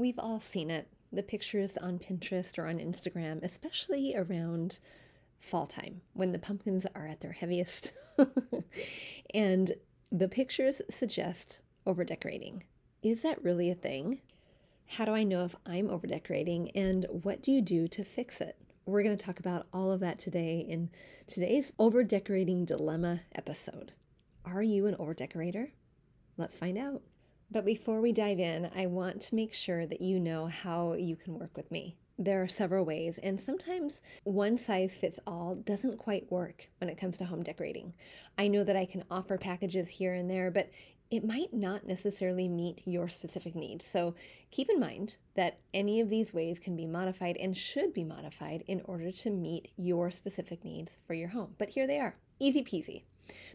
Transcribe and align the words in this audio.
We've 0.00 0.18
all 0.18 0.40
seen 0.40 0.70
it. 0.70 0.88
The 1.12 1.22
pictures 1.22 1.76
on 1.76 1.98
Pinterest 1.98 2.58
or 2.58 2.66
on 2.66 2.78
Instagram, 2.78 3.42
especially 3.42 4.16
around 4.16 4.78
fall 5.38 5.66
time 5.66 6.00
when 6.14 6.32
the 6.32 6.38
pumpkins 6.38 6.86
are 6.94 7.06
at 7.06 7.20
their 7.20 7.32
heaviest. 7.32 7.92
and 9.34 9.72
the 10.10 10.26
pictures 10.26 10.80
suggest 10.88 11.60
over 11.84 12.02
decorating. 12.02 12.64
Is 13.02 13.20
that 13.24 13.44
really 13.44 13.70
a 13.70 13.74
thing? 13.74 14.22
How 14.86 15.04
do 15.04 15.12
I 15.12 15.22
know 15.22 15.44
if 15.44 15.54
I'm 15.66 15.90
over 15.90 16.06
decorating 16.06 16.70
and 16.70 17.04
what 17.10 17.42
do 17.42 17.52
you 17.52 17.60
do 17.60 17.86
to 17.88 18.02
fix 18.02 18.40
it? 18.40 18.56
We're 18.86 19.02
going 19.02 19.18
to 19.18 19.22
talk 19.22 19.38
about 19.38 19.66
all 19.70 19.92
of 19.92 20.00
that 20.00 20.18
today 20.18 20.64
in 20.66 20.88
today's 21.26 21.74
over 21.78 22.04
decorating 22.04 22.64
dilemma 22.64 23.20
episode. 23.34 23.92
Are 24.46 24.62
you 24.62 24.86
an 24.86 24.96
over 24.98 25.12
decorator? 25.12 25.72
Let's 26.38 26.56
find 26.56 26.78
out. 26.78 27.02
But 27.52 27.64
before 27.64 28.00
we 28.00 28.12
dive 28.12 28.38
in, 28.38 28.70
I 28.76 28.86
want 28.86 29.20
to 29.22 29.34
make 29.34 29.52
sure 29.52 29.84
that 29.84 30.00
you 30.00 30.20
know 30.20 30.46
how 30.46 30.92
you 30.92 31.16
can 31.16 31.36
work 31.36 31.56
with 31.56 31.68
me. 31.72 31.96
There 32.16 32.40
are 32.42 32.48
several 32.48 32.84
ways, 32.84 33.18
and 33.18 33.40
sometimes 33.40 34.02
one 34.22 34.56
size 34.56 34.96
fits 34.96 35.18
all 35.26 35.56
doesn't 35.56 35.98
quite 35.98 36.30
work 36.30 36.70
when 36.78 36.88
it 36.88 36.96
comes 36.96 37.16
to 37.16 37.24
home 37.24 37.42
decorating. 37.42 37.94
I 38.38 38.46
know 38.46 38.62
that 38.62 38.76
I 38.76 38.84
can 38.84 39.02
offer 39.10 39.36
packages 39.36 39.88
here 39.88 40.14
and 40.14 40.30
there, 40.30 40.52
but 40.52 40.70
it 41.10 41.24
might 41.24 41.52
not 41.52 41.84
necessarily 41.84 42.46
meet 42.46 42.82
your 42.84 43.08
specific 43.08 43.56
needs. 43.56 43.84
So 43.84 44.14
keep 44.52 44.70
in 44.70 44.78
mind 44.78 45.16
that 45.34 45.58
any 45.74 46.00
of 46.00 46.08
these 46.08 46.32
ways 46.32 46.60
can 46.60 46.76
be 46.76 46.86
modified 46.86 47.36
and 47.36 47.56
should 47.56 47.92
be 47.92 48.04
modified 48.04 48.62
in 48.68 48.80
order 48.84 49.10
to 49.10 49.30
meet 49.30 49.72
your 49.76 50.12
specific 50.12 50.64
needs 50.64 50.98
for 51.04 51.14
your 51.14 51.30
home. 51.30 51.56
But 51.58 51.70
here 51.70 51.88
they 51.88 51.98
are 51.98 52.14
easy 52.38 52.62
peasy. 52.62 53.02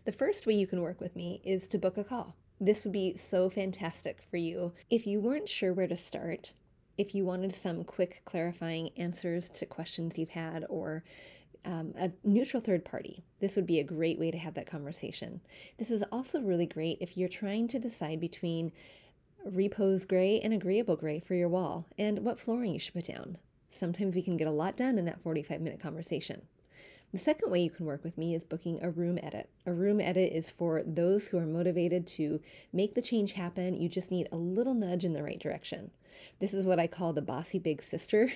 The 0.03 0.12
first 0.12 0.45
way 0.45 0.55
you 0.55 0.67
can 0.67 0.81
work 0.81 0.99
with 0.99 1.15
me 1.15 1.41
is 1.45 1.70
to 1.70 1.77
book 1.77 1.98
a 1.98 2.03
call. 2.03 2.35
This 2.59 2.83
would 2.83 2.93
be 2.93 3.17
so 3.17 3.49
fantastic 3.49 4.21
for 4.29 4.37
you 4.37 4.73
if 4.89 5.05
you 5.05 5.19
weren't 5.19 5.49
sure 5.49 5.73
where 5.73 5.87
to 5.87 5.95
start, 5.95 6.53
if 6.97 7.13
you 7.13 7.25
wanted 7.25 7.53
some 7.53 7.83
quick 7.83 8.21
clarifying 8.25 8.91
answers 8.97 9.49
to 9.49 9.65
questions 9.65 10.17
you've 10.17 10.29
had, 10.29 10.65
or 10.70 11.03
um, 11.65 11.93
a 11.99 12.12
neutral 12.23 12.62
third 12.62 12.85
party. 12.85 13.23
This 13.39 13.55
would 13.55 13.65
be 13.65 13.79
a 13.79 13.84
great 13.84 14.20
way 14.20 14.31
to 14.31 14.37
have 14.37 14.53
that 14.53 14.67
conversation. 14.67 15.41
This 15.77 15.91
is 15.91 16.03
also 16.12 16.41
really 16.41 16.67
great 16.67 16.99
if 17.01 17.17
you're 17.17 17.27
trying 17.27 17.67
to 17.70 17.79
decide 17.79 18.20
between 18.20 18.71
repose 19.45 20.05
gray 20.05 20.40
and 20.40 20.53
agreeable 20.53 20.95
gray 20.95 21.19
for 21.19 21.35
your 21.35 21.49
wall 21.49 21.85
and 21.97 22.23
what 22.23 22.40
flooring 22.40 22.73
you 22.73 22.79
should 22.79 22.93
put 22.93 23.05
down. 23.05 23.37
Sometimes 23.67 24.15
we 24.15 24.21
can 24.21 24.37
get 24.37 24.47
a 24.47 24.51
lot 24.51 24.77
done 24.77 24.97
in 24.97 25.05
that 25.05 25.21
45 25.21 25.59
minute 25.62 25.79
conversation. 25.79 26.41
The 27.16 27.20
second 27.20 27.49
way 27.49 27.62
you 27.62 27.70
can 27.70 27.85
work 27.85 28.04
with 28.04 28.18
me 28.18 28.35
is 28.35 28.44
booking 28.44 28.84
a 28.84 28.90
room 28.90 29.18
edit. 29.24 29.49
A 29.66 29.71
room 29.71 30.02
edit 30.02 30.34
is 30.34 30.49
for 30.49 30.84
those 30.85 31.27
who 31.27 31.38
are 31.38 31.46
motivated 31.46 32.05
to 32.08 32.41
make 32.74 32.94
the 32.94 33.02
change 33.02 33.32
happen. 33.32 33.80
You 33.80 33.88
just 33.88 34.12
need 34.12 34.27
a 34.34 34.35
little 34.35 34.74
nudge 34.74 35.05
in 35.05 35.13
the 35.13 35.24
right 35.24 35.40
direction. 35.40 35.91
This 36.41 36.54
is 36.54 36.66
what 36.66 36.77
I 36.77 36.88
call 36.88 37.13
the 37.13 37.21
bossy 37.21 37.58
big 37.58 37.82
sister 37.82 38.34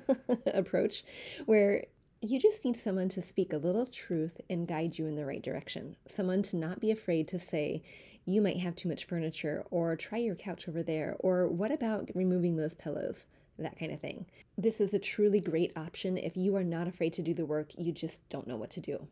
approach, 0.54 1.04
where 1.44 1.84
you 2.22 2.40
just 2.40 2.64
need 2.64 2.78
someone 2.78 3.10
to 3.10 3.20
speak 3.20 3.52
a 3.52 3.58
little 3.58 3.84
truth 3.84 4.40
and 4.48 4.66
guide 4.66 4.98
you 4.98 5.06
in 5.06 5.16
the 5.16 5.26
right 5.26 5.42
direction. 5.42 5.96
Someone 6.08 6.40
to 6.44 6.56
not 6.56 6.80
be 6.80 6.90
afraid 6.90 7.28
to 7.28 7.38
say, 7.38 7.82
you 8.24 8.40
might 8.40 8.60
have 8.60 8.74
too 8.74 8.88
much 8.88 9.04
furniture, 9.04 9.62
or 9.70 9.94
try 9.94 10.16
your 10.16 10.36
couch 10.36 10.70
over 10.70 10.82
there, 10.82 11.16
or 11.18 11.48
what 11.48 11.70
about 11.70 12.08
removing 12.14 12.56
those 12.56 12.74
pillows? 12.74 13.26
That 13.58 13.78
kind 13.78 13.92
of 13.92 14.00
thing. 14.00 14.26
This 14.56 14.80
is 14.80 14.94
a 14.94 14.98
truly 14.98 15.40
great 15.40 15.76
option 15.76 16.16
if 16.16 16.36
you 16.36 16.56
are 16.56 16.64
not 16.64 16.88
afraid 16.88 17.12
to 17.14 17.22
do 17.22 17.34
the 17.34 17.46
work, 17.46 17.72
you 17.76 17.92
just 17.92 18.28
don't 18.28 18.46
know 18.46 18.56
what 18.56 18.70
to 18.70 18.80
do. 18.80 19.06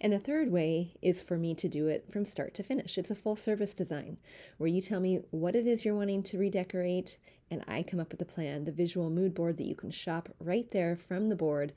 And 0.00 0.12
the 0.12 0.18
third 0.18 0.50
way 0.50 0.94
is 1.00 1.22
for 1.22 1.36
me 1.36 1.54
to 1.54 1.68
do 1.68 1.86
it 1.86 2.10
from 2.10 2.24
start 2.24 2.54
to 2.54 2.62
finish. 2.62 2.98
It's 2.98 3.10
a 3.10 3.14
full 3.14 3.36
service 3.36 3.74
design 3.74 4.18
where 4.58 4.68
you 4.68 4.82
tell 4.82 5.00
me 5.00 5.20
what 5.30 5.54
it 5.54 5.66
is 5.66 5.84
you're 5.84 5.94
wanting 5.94 6.22
to 6.24 6.38
redecorate, 6.38 7.18
and 7.50 7.64
I 7.68 7.82
come 7.82 8.00
up 8.00 8.10
with 8.10 8.20
a 8.20 8.26
plan, 8.26 8.64
the 8.64 8.72
visual 8.72 9.10
mood 9.10 9.34
board 9.34 9.56
that 9.58 9.66
you 9.66 9.74
can 9.74 9.90
shop 9.90 10.28
right 10.40 10.68
there 10.70 10.96
from 10.96 11.28
the 11.28 11.36
board. 11.36 11.72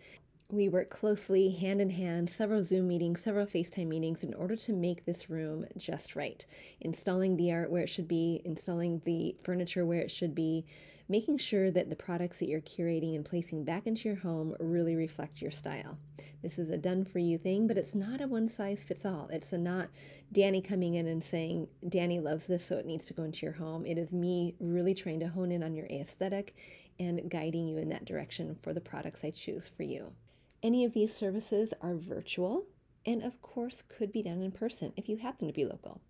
We 0.50 0.70
work 0.70 0.90
closely, 0.90 1.50
hand 1.50 1.82
in 1.82 1.90
hand, 1.90 2.30
several 2.30 2.64
Zoom 2.64 2.88
meetings, 2.88 3.22
several 3.22 3.46
FaceTime 3.46 3.88
meetings 3.88 4.24
in 4.24 4.34
order 4.36 4.56
to 4.56 4.74
make 4.74 5.06
this 5.06 5.30
room 5.30 5.66
just 5.78 6.16
right. 6.16 6.46
Installing 6.82 7.38
the 7.38 7.52
art 7.52 7.72
where 7.72 7.84
it 7.84 7.90
should 7.90 8.08
be, 8.08 8.42
installing 8.46 9.02
the 9.06 9.36
furniture 9.44 9.86
where 9.86 10.02
it 10.02 10.12
should 10.12 10.36
be, 10.36 10.66
making 11.10 11.38
sure 11.38 11.70
that 11.70 11.90
the 11.90 11.96
products 11.96 12.40
that 12.40 12.48
you're 12.48 12.62
curating 12.62 13.16
and 13.16 13.26
placing 13.26 13.64
back 13.64 13.86
into 13.86 14.08
your 14.08 14.18
home 14.18 14.56
really 14.60 14.96
reflect 14.96 15.42
your 15.42 15.52
style. 15.52 15.98
This 16.42 16.60
is 16.60 16.70
a 16.70 16.78
done 16.78 17.06
for 17.06 17.20
you 17.20 17.38
thing, 17.38 17.68
but 17.68 17.78
it's 17.78 17.96
not 17.96 18.22
a 18.22 18.28
one 18.28 18.50
size 18.50 18.84
fits 18.84 19.06
all. 19.06 19.30
It's 19.32 19.54
not 19.54 19.90
Danny 20.32 20.62
coming 20.62 20.96
in 20.96 21.08
and 21.08 21.24
saying, 21.24 21.68
Danny 21.88 22.20
loves 22.20 22.48
this, 22.48 22.66
so 22.66 22.78
it 22.78 22.86
needs 22.86 23.06
to 23.06 23.14
go 23.14 23.24
into 23.24 23.46
your 23.46 23.54
home. 23.54 23.86
It 23.86 23.98
is 23.98 24.12
me 24.12 24.56
really 24.60 24.94
trying 24.94 25.20
to 25.22 25.28
hone 25.28 25.52
in 25.52 25.64
on 25.64 25.76
your 25.76 25.88
aesthetic 25.88 26.56
and 27.00 27.30
guiding 27.30 27.68
you 27.68 27.78
in 27.78 27.90
that 27.90 28.06
direction 28.06 28.58
for 28.62 28.74
the 28.74 28.82
products 28.82 29.24
I 29.24 29.32
choose 29.32 29.70
for 29.70 29.84
you. 29.84 30.14
Any 30.62 30.86
of 30.86 30.94
these 30.94 31.16
services 31.16 31.74
are 31.82 31.96
virtual 31.96 32.66
and, 33.06 33.24
of 33.24 33.42
course, 33.42 33.82
could 33.82 34.12
be 34.12 34.24
done 34.24 34.42
in 34.42 34.52
person 34.52 34.94
if 34.96 35.10
you 35.10 35.18
happen 35.18 35.48
to 35.48 35.54
be 35.54 35.66
local. 35.66 36.02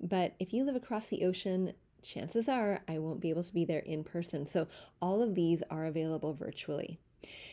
But 0.00 0.34
if 0.38 0.52
you 0.52 0.64
live 0.64 0.74
across 0.74 1.08
the 1.08 1.24
ocean, 1.24 1.74
chances 2.02 2.48
are 2.48 2.80
I 2.88 2.98
won't 2.98 3.20
be 3.20 3.30
able 3.30 3.44
to 3.44 3.54
be 3.54 3.64
there 3.64 3.80
in 3.80 4.04
person. 4.04 4.46
So 4.46 4.68
all 5.00 5.22
of 5.22 5.34
these 5.34 5.62
are 5.70 5.86
available 5.86 6.34
virtually. 6.34 6.98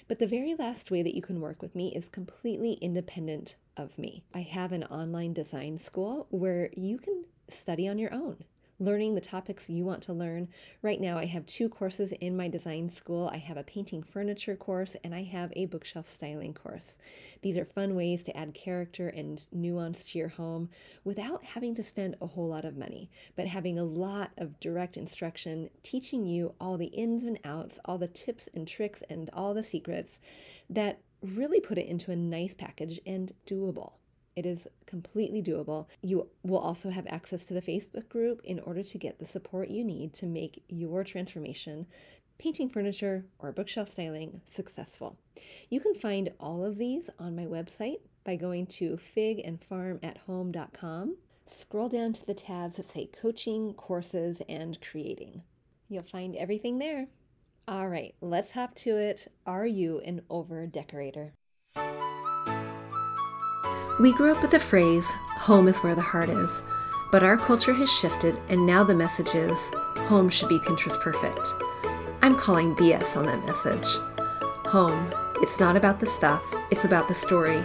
But 0.08 0.20
the 0.20 0.28
very 0.28 0.56
last 0.56 0.90
way 0.90 1.04
that 1.04 1.16
you 1.16 1.22
can 1.22 1.42
work 1.42 1.62
with 1.62 1.76
me 1.76 1.94
is 1.96 2.10
completely 2.10 2.74
independent 2.74 3.56
of 3.78 4.00
me. 4.00 4.24
I 4.34 4.42
have 4.42 4.72
an 4.72 4.84
online 4.86 5.34
design 5.34 5.78
school 5.78 6.28
where 6.32 6.70
you 6.76 6.98
can 6.98 7.26
study 7.48 7.88
on 7.88 8.00
your 8.00 8.14
own 8.14 8.44
learning 8.80 9.16
the 9.16 9.22
topics 9.22 9.70
you 9.70 9.86
want 9.86 10.02
to 10.04 10.14
learn. 10.14 10.48
Right 10.82 11.00
now, 11.00 11.18
I 11.18 11.26
have 11.26 11.46
two 11.46 11.70
courses 11.70 12.14
in 12.14 12.38
my 12.38 12.48
design 12.48 12.90
school 12.90 13.30
I 13.34 13.38
have 13.38 13.58
a 13.58 13.64
painting 13.64 14.04
furniture 14.04 14.56
course, 14.56 14.96
and 15.04 15.14
I 15.14 15.24
have 15.24 15.52
a 15.56 15.66
bookshelf 15.66 16.08
styling 16.08 16.54
course. 16.54 16.98
These 17.42 17.58
are 17.58 17.66
fun 17.66 17.96
ways 17.96 18.24
to 18.24 18.38
add 18.38 18.54
character 18.54 19.10
and 19.10 19.46
nuance 19.52 20.04
to 20.06 20.18
your 20.18 20.30
home 20.30 20.70
without 21.04 21.44
having 21.44 21.76
to 21.76 21.84
spend 21.84 22.16
a 22.22 22.28
whole 22.28 22.48
lot 22.48 22.66
of 22.66 22.78
money, 22.78 23.10
but 23.36 23.48
having 23.48 23.78
a 23.78 23.84
lot 23.84 24.32
of 24.38 24.60
direct 24.60 24.98
instruction 24.98 25.70
teaching 25.84 26.26
you 26.26 26.56
all 26.60 26.78
the 26.78 26.88
ins 26.88 27.24
and 27.24 27.40
outs, 27.44 27.80
all 27.86 27.98
the 27.98 28.08
tips 28.08 28.48
and 28.54 28.68
tricks, 28.68 29.04
and 29.10 29.30
all 29.34 29.54
the 29.54 29.64
secrets 29.64 30.20
that 30.70 31.02
really 31.22 31.60
put 31.60 31.78
it 31.78 31.88
into 31.88 32.12
a 32.12 32.16
nice 32.16 32.54
package 32.54 33.00
and 33.06 33.34
doable. 33.46 33.99
It 34.40 34.46
is 34.46 34.68
completely 34.86 35.44
doable. 35.44 35.88
You 36.02 36.30
will 36.44 36.60
also 36.60 36.92
have 36.92 37.06
access 37.08 37.44
to 37.44 37.54
the 37.54 37.62
Facebook 37.62 38.08
group 38.08 38.40
in 38.46 38.62
order 38.62 38.84
to 38.84 38.98
get 38.98 39.20
the 39.20 39.26
support 39.26 39.68
you 39.68 39.84
need 39.84 40.14
to 40.14 40.26
make 40.26 40.64
your 40.70 41.04
transformation, 41.04 41.88
painting 42.38 42.70
furniture, 42.70 43.26
or 43.38 43.52
bookshelf 43.52 43.90
styling 43.90 44.40
successful. 44.46 45.18
You 45.70 45.82
can 45.82 45.94
find 45.94 46.32
all 46.40 46.64
of 46.64 46.78
these 46.78 47.10
on 47.20 47.36
my 47.36 47.48
website 47.48 48.00
by 48.24 48.38
going 48.38 48.68
to 48.68 48.96
figandfarmathome.com. 48.96 51.18
Scroll 51.46 51.90
down 51.90 52.14
to 52.14 52.26
the 52.26 52.34
tabs 52.34 52.78
that 52.78 52.86
say 52.86 53.08
coaching, 53.08 53.74
courses, 53.74 54.42
and 54.48 54.80
creating. 54.80 55.44
You'll 55.90 56.04
find 56.04 56.38
everything 56.38 56.80
there. 56.80 57.08
All 57.68 57.90
right, 57.90 58.16
let's 58.22 58.54
hop 58.54 58.74
to 58.76 58.96
it. 58.96 59.28
Are 59.46 59.68
you 59.68 60.00
an 60.00 60.22
over 60.30 60.66
decorator? 60.66 61.34
We 64.00 64.14
grew 64.14 64.32
up 64.32 64.42
with 64.42 64.52
the 64.52 64.62
phrase, 64.62 65.12
home 65.36 65.68
is 65.68 65.80
where 65.80 65.94
the 65.94 66.02
heart 66.02 66.30
is, 66.30 66.64
but 67.12 67.22
our 67.22 67.36
culture 67.36 67.74
has 67.74 67.92
shifted 67.92 68.40
and 68.48 68.66
now 68.66 68.82
the 68.82 68.96
message 68.96 69.36
is, 69.36 69.72
home 70.08 70.30
should 70.30 70.48
be 70.48 70.58
Pinterest 70.58 70.98
perfect. 71.02 71.54
I'm 72.22 72.34
calling 72.34 72.78
BS 72.78 73.18
on 73.18 73.26
that 73.26 73.46
message. 73.46 73.86
Home, 74.68 75.12
it's 75.42 75.60
not 75.60 75.76
about 75.76 76.00
the 76.00 76.06
stuff, 76.06 76.42
it's 76.72 76.86
about 76.86 77.10
the 77.10 77.14
story. 77.14 77.62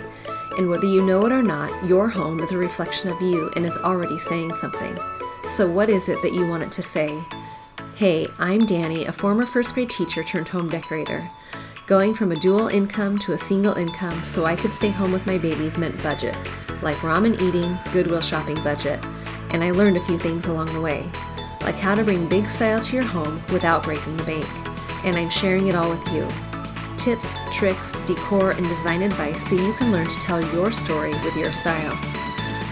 And 0.59 0.69
whether 0.69 0.87
you 0.87 1.07
know 1.07 1.25
it 1.25 1.31
or 1.31 1.43
not, 1.43 1.85
your 1.85 2.09
home 2.09 2.41
is 2.41 2.51
a 2.51 2.59
reflection 2.59 3.11
of 3.11 3.23
you 3.23 3.53
and 3.55 3.65
is 3.65 3.77
already 3.77 4.19
saying 4.19 4.55
something. 4.55 4.99
So, 5.51 5.71
what 5.71 5.89
is 5.89 6.09
it 6.09 6.21
that 6.23 6.35
you 6.35 6.49
want 6.49 6.65
it 6.65 6.73
to 6.73 6.83
say? 6.83 7.17
Hey, 7.95 8.27
I'm 8.41 8.67
Danny, 8.67 9.05
a 9.05 9.13
former 9.13 9.47
first 9.47 9.75
grade 9.75 9.91
teacher 9.91 10.25
turned 10.25 10.49
home 10.49 10.69
decorator. 10.69 11.31
Going 11.87 12.15
from 12.15 12.33
a 12.33 12.37
dual 12.37 12.69
income 12.69 13.19
to 13.19 13.35
a 13.35 13.39
single 13.39 13.75
income 13.75 14.15
so 14.25 14.47
I 14.47 14.57
could 14.57 14.71
stay 14.71 14.89
home 14.89 15.13
with 15.13 15.27
my 15.27 15.37
babies 15.37 15.77
meant 15.77 16.03
budget, 16.03 16.35
like 16.81 16.97
ramen 16.97 17.39
eating, 17.43 17.77
Goodwill 17.93 18.23
shopping 18.23 18.57
budget, 18.65 19.05
and 19.51 19.63
I 19.63 19.71
learned 19.71 19.99
a 19.99 20.05
few 20.07 20.17
things 20.17 20.47
along 20.47 20.73
the 20.73 20.81
way, 20.81 21.11
like 21.61 21.75
how 21.75 21.95
to 21.95 22.03
bring 22.03 22.27
big 22.27 22.49
style 22.49 22.81
to 22.81 22.97
your 22.97 23.05
home 23.05 23.35
without 23.53 23.83
breaking 23.83 24.17
the 24.17 24.25
bank. 24.25 24.47
And 25.05 25.15
I'm 25.15 25.29
sharing 25.29 25.67
it 25.67 25.75
all 25.75 25.91
with 25.91 26.11
you. 26.11 26.27
Tips, 26.97 27.37
tricks, 27.53 27.93
decor, 28.07 28.53
and 28.53 28.67
design 28.67 29.03
advice 29.03 29.47
so 29.47 29.55
you 29.55 29.75
can 29.75 29.93
learn 29.93 30.07
to 30.07 30.21
tell 30.21 30.41
your 30.55 30.73
story 30.73 31.11
with 31.11 31.37
your 31.37 31.53
style. 31.53 31.95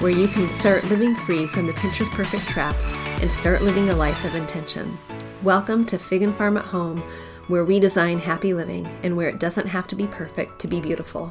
Where 0.01 0.11
you 0.11 0.27
can 0.27 0.49
start 0.49 0.85
living 0.85 1.15
free 1.15 1.47
from 1.47 1.67
the 1.67 1.75
Pinterest 1.75 2.11
perfect 2.13 2.49
trap 2.49 2.75
and 3.21 3.31
start 3.31 3.61
living 3.61 3.91
a 3.91 3.95
life 3.95 4.25
of 4.25 4.35
intention. 4.35 4.97
Welcome 5.43 5.85
to 5.87 5.99
Fig 5.99 6.23
and 6.23 6.35
Farm 6.35 6.57
at 6.57 6.65
Home 6.65 7.03
where 7.53 7.67
we 7.67 7.79
design 7.79 8.19
happy 8.19 8.55
living 8.55 8.87
and 9.03 9.15
where 9.15 9.29
it 9.29 9.39
doesn't 9.39 9.67
have 9.67 9.87
to 9.87 9.95
be 9.95 10.07
perfect 10.07 10.59
to 10.59 10.67
be 10.67 10.81
beautiful. 10.81 11.31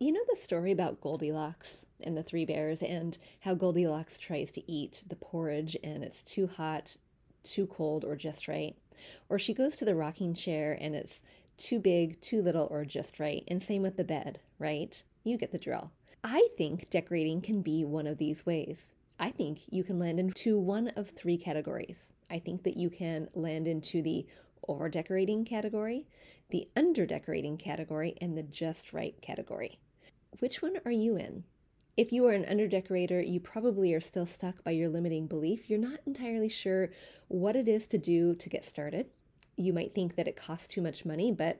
You 0.00 0.10
know 0.10 0.24
the 0.28 0.34
story 0.34 0.72
about 0.72 1.00
Goldilocks 1.00 1.86
and 2.00 2.16
the 2.16 2.24
three 2.24 2.44
bears, 2.44 2.82
and 2.82 3.16
how 3.42 3.54
Goldilocks 3.54 4.18
tries 4.18 4.50
to 4.50 4.68
eat 4.68 5.04
the 5.06 5.14
porridge 5.14 5.76
and 5.84 6.02
it's 6.02 6.22
too 6.22 6.48
hot 6.48 6.96
too 7.44 7.68
cold 7.68 8.04
or 8.04 8.16
just 8.16 8.48
right. 8.48 8.74
Or 9.28 9.38
she 9.38 9.54
goes 9.54 9.76
to 9.76 9.84
the 9.84 9.94
rocking 9.94 10.34
chair 10.34 10.76
and 10.80 10.96
it's 10.96 11.22
too 11.56 11.78
big, 11.78 12.20
too 12.20 12.42
little, 12.42 12.66
or 12.68 12.84
just 12.84 13.20
right. 13.20 13.44
And 13.46 13.62
same 13.62 13.82
with 13.82 13.96
the 13.96 14.02
bed, 14.02 14.40
right? 14.58 15.00
You 15.22 15.38
get 15.38 15.52
the 15.52 15.58
drill. 15.58 15.92
I 16.24 16.48
think 16.58 16.90
decorating 16.90 17.40
can 17.42 17.62
be 17.62 17.84
one 17.84 18.08
of 18.08 18.18
these 18.18 18.44
ways. 18.44 18.92
I 19.18 19.30
think 19.30 19.60
you 19.70 19.82
can 19.82 19.98
land 19.98 20.20
into 20.20 20.58
one 20.58 20.88
of 20.88 21.10
three 21.10 21.38
categories. 21.38 22.12
I 22.30 22.38
think 22.38 22.64
that 22.64 22.76
you 22.76 22.90
can 22.90 23.28
land 23.34 23.66
into 23.66 24.02
the 24.02 24.26
over 24.68 24.88
decorating 24.88 25.44
category, 25.44 26.06
the 26.50 26.68
under 26.76 27.06
decorating 27.06 27.56
category, 27.56 28.16
and 28.20 28.36
the 28.36 28.42
just 28.42 28.92
right 28.92 29.18
category. 29.22 29.78
Which 30.40 30.60
one 30.60 30.78
are 30.84 30.92
you 30.92 31.16
in? 31.16 31.44
If 31.96 32.12
you 32.12 32.26
are 32.26 32.32
an 32.32 32.44
under 32.44 32.68
decorator, 32.68 33.22
you 33.22 33.40
probably 33.40 33.94
are 33.94 34.00
still 34.00 34.26
stuck 34.26 34.62
by 34.62 34.72
your 34.72 34.90
limiting 34.90 35.26
belief. 35.26 35.70
You're 35.70 35.78
not 35.78 36.00
entirely 36.06 36.50
sure 36.50 36.90
what 37.28 37.56
it 37.56 37.68
is 37.68 37.86
to 37.88 37.98
do 37.98 38.34
to 38.34 38.48
get 38.50 38.66
started. 38.66 39.06
You 39.56 39.72
might 39.72 39.94
think 39.94 40.16
that 40.16 40.28
it 40.28 40.36
costs 40.36 40.66
too 40.66 40.82
much 40.82 41.06
money, 41.06 41.32
but 41.32 41.58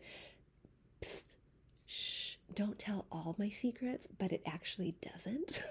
psst, 1.00 1.36
shh, 1.86 2.25
don't 2.56 2.78
tell 2.78 3.04
all 3.12 3.36
my 3.38 3.50
secrets, 3.50 4.08
but 4.18 4.32
it 4.32 4.42
actually 4.46 4.96
doesn't. 5.02 5.62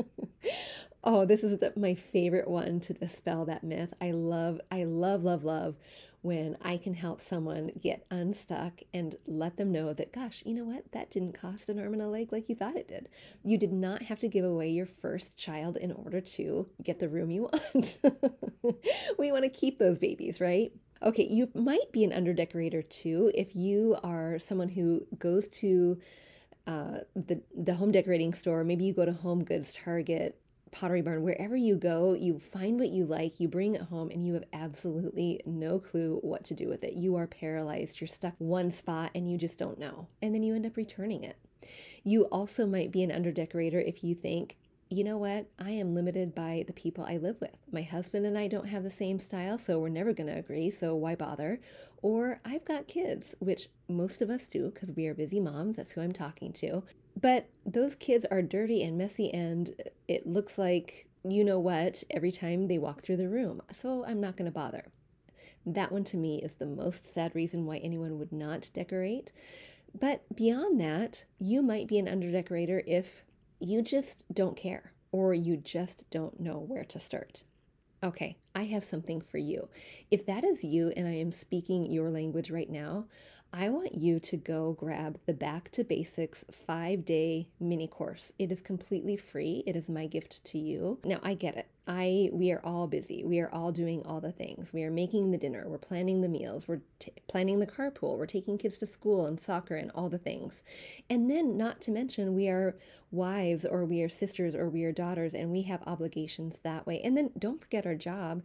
oh, 1.04 1.24
this 1.24 1.42
is 1.42 1.58
the, 1.58 1.72
my 1.76 1.94
favorite 1.94 2.46
one 2.46 2.78
to 2.80 2.92
dispel 2.92 3.46
that 3.46 3.64
myth. 3.64 3.94
I 4.00 4.10
love, 4.10 4.60
I 4.70 4.84
love, 4.84 5.24
love, 5.24 5.44
love 5.44 5.76
when 6.20 6.56
I 6.62 6.76
can 6.76 6.94
help 6.94 7.22
someone 7.22 7.70
get 7.80 8.06
unstuck 8.10 8.80
and 8.92 9.16
let 9.26 9.56
them 9.56 9.72
know 9.72 9.94
that, 9.94 10.12
gosh, 10.12 10.42
you 10.44 10.54
know 10.54 10.64
what? 10.64 10.92
That 10.92 11.10
didn't 11.10 11.38
cost 11.38 11.70
an 11.70 11.78
arm 11.78 11.94
and 11.94 12.02
a 12.02 12.08
leg 12.08 12.32
like 12.32 12.50
you 12.50 12.54
thought 12.54 12.76
it 12.76 12.88
did. 12.88 13.08
You 13.42 13.56
did 13.56 13.72
not 13.72 14.02
have 14.02 14.18
to 14.20 14.28
give 14.28 14.44
away 14.44 14.68
your 14.70 14.86
first 14.86 15.38
child 15.38 15.78
in 15.78 15.90
order 15.90 16.20
to 16.20 16.68
get 16.82 16.98
the 16.98 17.08
room 17.08 17.30
you 17.30 17.42
want. 17.74 17.98
we 19.18 19.32
want 19.32 19.44
to 19.44 19.50
keep 19.50 19.78
those 19.78 19.98
babies, 19.98 20.38
right? 20.38 20.72
Okay, 21.04 21.26
you 21.30 21.50
might 21.54 21.92
be 21.92 22.02
an 22.02 22.14
underdecorator 22.14 22.80
too 22.80 23.30
if 23.34 23.54
you 23.54 23.96
are 24.02 24.38
someone 24.38 24.70
who 24.70 25.06
goes 25.18 25.48
to 25.48 26.00
uh, 26.66 27.00
the 27.14 27.42
the 27.54 27.74
home 27.74 27.92
decorating 27.92 28.32
store. 28.32 28.64
Maybe 28.64 28.84
you 28.84 28.94
go 28.94 29.04
to 29.04 29.12
Home 29.12 29.44
Goods, 29.44 29.74
Target, 29.74 30.40
Pottery 30.70 31.02
Barn, 31.02 31.22
wherever 31.22 31.54
you 31.54 31.76
go, 31.76 32.14
you 32.14 32.38
find 32.38 32.80
what 32.80 32.88
you 32.88 33.04
like, 33.04 33.38
you 33.38 33.48
bring 33.48 33.74
it 33.74 33.82
home, 33.82 34.10
and 34.10 34.26
you 34.26 34.34
have 34.34 34.44
absolutely 34.52 35.40
no 35.46 35.78
clue 35.78 36.18
what 36.22 36.42
to 36.44 36.54
do 36.54 36.68
with 36.68 36.82
it. 36.82 36.94
You 36.94 37.16
are 37.16 37.26
paralyzed. 37.26 38.00
You're 38.00 38.08
stuck 38.08 38.34
one 38.38 38.70
spot 38.70 39.10
and 39.14 39.30
you 39.30 39.38
just 39.38 39.58
don't 39.58 39.78
know. 39.78 40.08
And 40.22 40.34
then 40.34 40.42
you 40.42 40.54
end 40.54 40.66
up 40.66 40.76
returning 40.76 41.22
it. 41.22 41.36
You 42.02 42.22
also 42.24 42.66
might 42.66 42.90
be 42.90 43.02
an 43.02 43.12
underdecorator 43.12 43.78
if 43.78 44.02
you 44.02 44.14
think, 44.14 44.56
you 44.90 45.04
know 45.04 45.18
what? 45.18 45.46
I 45.58 45.70
am 45.70 45.94
limited 45.94 46.34
by 46.34 46.64
the 46.66 46.72
people 46.72 47.04
I 47.04 47.16
live 47.16 47.40
with. 47.40 47.56
My 47.72 47.82
husband 47.82 48.26
and 48.26 48.38
I 48.38 48.48
don't 48.48 48.68
have 48.68 48.82
the 48.82 48.90
same 48.90 49.18
style, 49.18 49.58
so 49.58 49.78
we're 49.78 49.88
never 49.88 50.12
going 50.12 50.28
to 50.28 50.38
agree, 50.38 50.70
so 50.70 50.94
why 50.94 51.14
bother? 51.14 51.60
Or 52.02 52.40
I've 52.44 52.64
got 52.64 52.86
kids, 52.86 53.34
which 53.38 53.68
most 53.88 54.22
of 54.22 54.30
us 54.30 54.46
do 54.46 54.70
because 54.70 54.92
we 54.92 55.06
are 55.06 55.14
busy 55.14 55.40
moms. 55.40 55.76
That's 55.76 55.92
who 55.92 56.00
I'm 56.00 56.12
talking 56.12 56.52
to. 56.54 56.82
But 57.20 57.48
those 57.64 57.94
kids 57.94 58.26
are 58.30 58.42
dirty 58.42 58.82
and 58.82 58.98
messy, 58.98 59.32
and 59.32 59.70
it 60.08 60.26
looks 60.26 60.58
like 60.58 61.08
you 61.26 61.44
know 61.44 61.58
what 61.58 62.04
every 62.10 62.30
time 62.30 62.68
they 62.68 62.78
walk 62.78 63.00
through 63.00 63.16
the 63.16 63.28
room. 63.28 63.62
So 63.72 64.04
I'm 64.04 64.20
not 64.20 64.36
going 64.36 64.46
to 64.46 64.52
bother. 64.52 64.86
That 65.66 65.92
one 65.92 66.04
to 66.04 66.16
me 66.18 66.42
is 66.42 66.56
the 66.56 66.66
most 66.66 67.10
sad 67.10 67.34
reason 67.34 67.64
why 67.64 67.78
anyone 67.78 68.18
would 68.18 68.32
not 68.32 68.70
decorate. 68.74 69.32
But 69.98 70.22
beyond 70.34 70.80
that, 70.80 71.24
you 71.38 71.62
might 71.62 71.88
be 71.88 71.98
an 71.98 72.08
underdecorator 72.08 72.82
if 72.86 73.24
you 73.60 73.82
just 73.82 74.22
don't 74.32 74.56
care 74.56 74.92
or 75.12 75.34
you 75.34 75.56
just 75.56 76.08
don't 76.10 76.40
know 76.40 76.58
where 76.58 76.84
to 76.84 76.98
start. 76.98 77.44
Okay, 78.02 78.36
I 78.54 78.64
have 78.64 78.84
something 78.84 79.20
for 79.20 79.38
you. 79.38 79.68
If 80.10 80.26
that 80.26 80.44
is 80.44 80.62
you 80.62 80.92
and 80.96 81.06
I 81.06 81.12
am 81.12 81.32
speaking 81.32 81.86
your 81.86 82.10
language 82.10 82.50
right 82.50 82.68
now, 82.68 83.06
I 83.56 83.68
want 83.68 83.94
you 83.94 84.18
to 84.18 84.36
go 84.36 84.72
grab 84.72 85.20
the 85.26 85.32
Back 85.32 85.70
to 85.72 85.84
Basics 85.84 86.44
five 86.50 87.04
day 87.04 87.50
mini 87.60 87.86
course. 87.86 88.32
It 88.36 88.50
is 88.50 88.60
completely 88.60 89.16
free. 89.16 89.62
It 89.64 89.76
is 89.76 89.88
my 89.88 90.08
gift 90.08 90.44
to 90.46 90.58
you. 90.58 90.98
Now, 91.04 91.20
I 91.22 91.34
get 91.34 91.56
it. 91.56 91.68
I 91.86 92.30
we 92.32 92.50
are 92.50 92.60
all 92.64 92.88
busy. 92.88 93.22
We 93.22 93.38
are 93.38 93.48
all 93.54 93.70
doing 93.70 94.04
all 94.04 94.20
the 94.20 94.32
things. 94.32 94.72
We 94.72 94.82
are 94.82 94.90
making 94.90 95.30
the 95.30 95.38
dinner. 95.38 95.68
We're 95.68 95.78
planning 95.78 96.20
the 96.20 96.28
meals. 96.28 96.66
We're 96.66 96.80
t- 96.98 97.12
planning 97.28 97.60
the 97.60 97.66
carpool. 97.68 98.18
We're 98.18 98.26
taking 98.26 98.58
kids 98.58 98.76
to 98.78 98.86
school 98.86 99.24
and 99.24 99.38
soccer 99.38 99.76
and 99.76 99.92
all 99.94 100.08
the 100.08 100.18
things. 100.18 100.64
And 101.08 101.30
then, 101.30 101.56
not 101.56 101.80
to 101.82 101.92
mention, 101.92 102.34
we 102.34 102.48
are 102.48 102.74
wives 103.12 103.64
or 103.64 103.84
we 103.84 104.02
are 104.02 104.08
sisters 104.08 104.56
or 104.56 104.68
we 104.68 104.82
are 104.82 104.90
daughters, 104.90 105.32
and 105.32 105.52
we 105.52 105.62
have 105.62 105.80
obligations 105.86 106.58
that 106.64 106.88
way. 106.88 107.00
And 107.04 107.16
then, 107.16 107.30
don't 107.38 107.60
forget 107.60 107.86
our 107.86 107.94
job. 107.94 108.42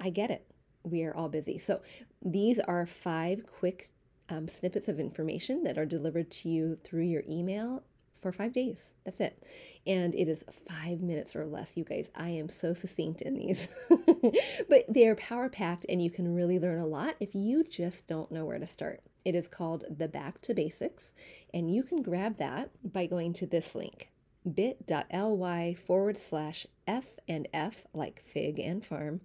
I 0.00 0.10
get 0.10 0.32
it. 0.32 0.44
We 0.82 1.04
are 1.04 1.14
all 1.14 1.28
busy. 1.28 1.58
So, 1.58 1.82
these 2.20 2.58
are 2.58 2.84
five 2.84 3.46
quick 3.46 3.90
um, 4.28 4.48
snippets 4.48 4.88
of 4.88 4.98
information 5.00 5.62
that 5.64 5.78
are 5.78 5.86
delivered 5.86 6.30
to 6.30 6.48
you 6.48 6.76
through 6.82 7.04
your 7.04 7.22
email 7.28 7.82
for 8.20 8.32
five 8.32 8.52
days. 8.52 8.92
That's 9.04 9.20
it. 9.20 9.42
And 9.86 10.14
it 10.14 10.28
is 10.28 10.44
five 10.68 11.00
minutes 11.00 11.36
or 11.36 11.46
less, 11.46 11.76
you 11.76 11.84
guys. 11.84 12.10
I 12.14 12.30
am 12.30 12.48
so 12.48 12.74
succinct 12.74 13.22
in 13.22 13.34
these. 13.34 13.68
but 14.68 14.84
they 14.88 15.06
are 15.06 15.14
power 15.14 15.48
packed 15.48 15.86
and 15.88 16.02
you 16.02 16.10
can 16.10 16.34
really 16.34 16.58
learn 16.58 16.80
a 16.80 16.86
lot 16.86 17.14
if 17.20 17.34
you 17.34 17.64
just 17.64 18.06
don't 18.06 18.32
know 18.32 18.44
where 18.44 18.58
to 18.58 18.66
start. 18.66 19.00
It 19.24 19.34
is 19.34 19.48
called 19.48 19.84
The 19.90 20.08
Back 20.08 20.40
to 20.42 20.54
Basics, 20.54 21.12
and 21.52 21.72
you 21.72 21.82
can 21.82 22.02
grab 22.02 22.38
that 22.38 22.70
by 22.82 23.06
going 23.06 23.34
to 23.34 23.46
this 23.46 23.74
link 23.74 24.10
bit.ly 24.54 25.74
forward 25.74 26.16
slash 26.16 26.66
F 26.86 27.08
and 27.28 27.46
F, 27.52 27.84
like 27.92 28.22
fig 28.26 28.58
and 28.58 28.84
farm, 28.84 29.20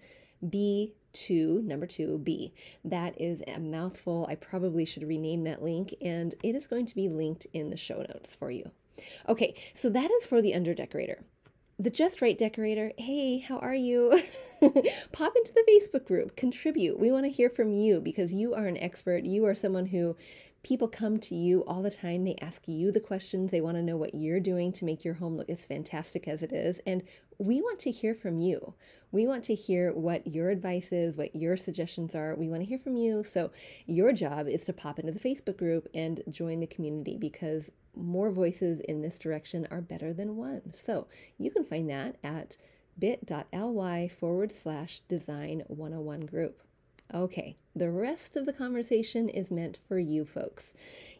B 0.49 0.93
two, 1.13 1.61
number 1.63 1.85
two, 1.85 2.17
B. 2.17 2.53
That 2.83 3.19
is 3.21 3.43
a 3.47 3.59
mouthful. 3.59 4.27
I 4.29 4.35
probably 4.35 4.85
should 4.85 5.07
rename 5.07 5.43
that 5.43 5.61
link, 5.61 5.93
and 6.01 6.33
it 6.43 6.55
is 6.55 6.67
going 6.67 6.87
to 6.87 6.95
be 6.95 7.07
linked 7.07 7.47
in 7.53 7.69
the 7.69 7.77
show 7.77 7.99
notes 7.99 8.33
for 8.35 8.51
you. 8.51 8.71
Okay, 9.29 9.55
so 9.73 9.89
that 9.89 10.11
is 10.11 10.25
for 10.25 10.41
the 10.41 10.53
under 10.53 10.73
decorator. 10.73 11.23
The 11.79 11.89
Just 11.89 12.21
Right 12.21 12.37
decorator, 12.37 12.91
hey, 12.97 13.39
how 13.39 13.57
are 13.57 13.73
you? 13.73 14.21
Pop 15.11 15.35
into 15.35 15.53
the 15.53 15.65
Facebook 15.67 16.05
group, 16.05 16.35
contribute. 16.35 16.99
We 16.99 17.11
want 17.11 17.25
to 17.25 17.31
hear 17.31 17.49
from 17.49 17.73
you 17.73 17.99
because 17.99 18.33
you 18.33 18.53
are 18.53 18.67
an 18.67 18.77
expert. 18.77 19.25
You 19.25 19.45
are 19.45 19.55
someone 19.55 19.87
who 19.87 20.15
People 20.63 20.87
come 20.87 21.19
to 21.19 21.35
you 21.35 21.65
all 21.65 21.81
the 21.81 21.91
time. 21.91 22.23
They 22.23 22.37
ask 22.41 22.63
you 22.67 22.89
the 22.89 23.01
questions. 23.01 23.51
They 23.51 23.59
want 23.59 23.75
to 23.75 23.83
know 23.83 23.97
what 23.97 24.15
you're 24.15 24.39
doing 24.39 24.71
to 24.73 24.85
make 24.85 25.03
your 25.03 25.15
home 25.15 25.35
look 25.35 25.49
as 25.49 25.65
fantastic 25.65 26.25
as 26.25 26.41
it 26.41 26.53
is. 26.53 26.79
And 26.87 27.03
we 27.37 27.59
want 27.59 27.79
to 27.79 27.91
hear 27.91 28.15
from 28.15 28.39
you. 28.39 28.73
We 29.11 29.27
want 29.27 29.43
to 29.45 29.55
hear 29.55 29.91
what 29.91 30.25
your 30.25 30.49
advice 30.49 30.93
is, 30.93 31.17
what 31.17 31.35
your 31.35 31.57
suggestions 31.57 32.15
are. 32.15 32.35
We 32.35 32.47
want 32.47 32.61
to 32.61 32.65
hear 32.65 32.79
from 32.79 32.95
you. 32.95 33.25
So, 33.25 33.51
your 33.85 34.13
job 34.13 34.47
is 34.47 34.63
to 34.65 34.73
pop 34.73 34.99
into 34.99 35.11
the 35.11 35.19
Facebook 35.19 35.57
group 35.57 35.89
and 35.93 36.23
join 36.29 36.61
the 36.61 36.67
community 36.67 37.17
because 37.17 37.69
more 37.93 38.31
voices 38.31 38.79
in 38.79 39.01
this 39.01 39.19
direction 39.19 39.67
are 39.69 39.81
better 39.81 40.13
than 40.13 40.37
one. 40.37 40.73
So, 40.73 41.07
you 41.37 41.51
can 41.51 41.65
find 41.65 41.89
that 41.89 42.15
at 42.23 42.55
bit.ly 42.97 44.07
forward 44.07 44.51
slash 44.53 45.01
design 45.01 45.63
101 45.67 46.21
group. 46.21 46.61
Okay, 47.11 47.57
the 47.75 47.89
rest 47.89 48.35
of 48.35 48.45
the 48.45 48.53
conversation 48.53 49.29
is 49.29 49.51
meant 49.51 49.79
for 49.87 49.99
you 49.99 50.25
folks, 50.25 50.73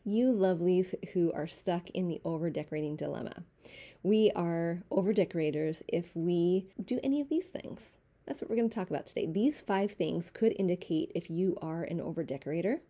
you 0.04 0.32
lovelies 0.32 0.94
who 1.14 1.32
are 1.34 1.48
stuck 1.48 1.90
in 1.92 2.08
the 2.08 2.22
over 2.24 2.50
decorating 2.50 2.96
dilemma. 2.96 3.44
We 4.02 4.32
are 4.36 4.84
over 4.92 5.14
decorators 5.14 5.84
if 5.88 6.16
we 6.16 6.68
do 6.84 7.00
any 7.04 7.22
of 7.22 7.30
these 7.30 7.48
things. 7.48 7.98
That's 8.26 8.42
what 8.42 8.50
we're 8.50 8.56
going 8.56 8.70
to 8.70 8.76
talk 8.76 8.90
about 8.90 9.06
today. 9.06 9.28
These 9.28 9.62
five 9.62 9.92
things 9.92 10.30
could 10.30 10.56
indicate 10.58 11.12
if 11.16 11.30
you 11.30 11.58
are 11.62 11.84
an 11.84 12.02
over 12.02 12.24
decorator. 12.24 12.82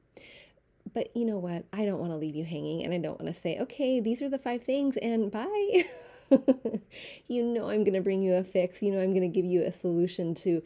But 0.93 1.15
you 1.15 1.25
know 1.25 1.37
what? 1.37 1.65
I 1.73 1.85
don't 1.85 1.99
want 1.99 2.11
to 2.11 2.17
leave 2.17 2.35
you 2.35 2.45
hanging 2.45 2.83
and 2.83 2.93
I 2.93 2.99
don't 2.99 3.19
want 3.19 3.33
to 3.33 3.39
say, 3.39 3.57
okay, 3.59 3.99
these 3.99 4.21
are 4.21 4.29
the 4.29 4.37
five 4.37 4.63
things 4.63 4.97
and 4.97 5.31
bye. 5.31 5.83
you 7.27 7.43
know, 7.43 7.69
I'm 7.69 7.83
going 7.83 7.93
to 7.93 8.01
bring 8.01 8.21
you 8.21 8.35
a 8.35 8.43
fix. 8.43 8.81
You 8.81 8.91
know, 8.91 9.01
I'm 9.01 9.13
going 9.13 9.21
to 9.21 9.27
give 9.27 9.45
you 9.45 9.63
a 9.63 9.71
solution 9.71 10.33
to 10.35 10.61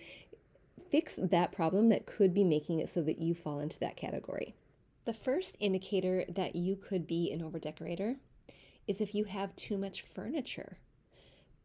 fix 0.89 1.20
that 1.22 1.51
problem 1.51 1.89
that 1.89 2.06
could 2.06 2.34
be 2.34 2.44
making 2.44 2.79
it 2.79 2.89
so 2.89 3.01
that 3.01 3.20
you 3.20 3.34
fall 3.34 3.60
into 3.60 3.79
that 3.79 3.98
category. 3.98 4.56
The 5.06 5.13
first 5.13 5.56
indicator 5.60 6.25
that 6.27 6.56
you 6.56 6.75
could 6.75 7.08
be 7.08 7.32
an 7.32 7.41
overdecorator 7.41 8.17
is 8.88 9.01
if 9.01 9.13
you 9.15 9.25
have 9.25 9.56
too 9.56 9.77
much 9.77 10.01
furniture. 10.01 10.77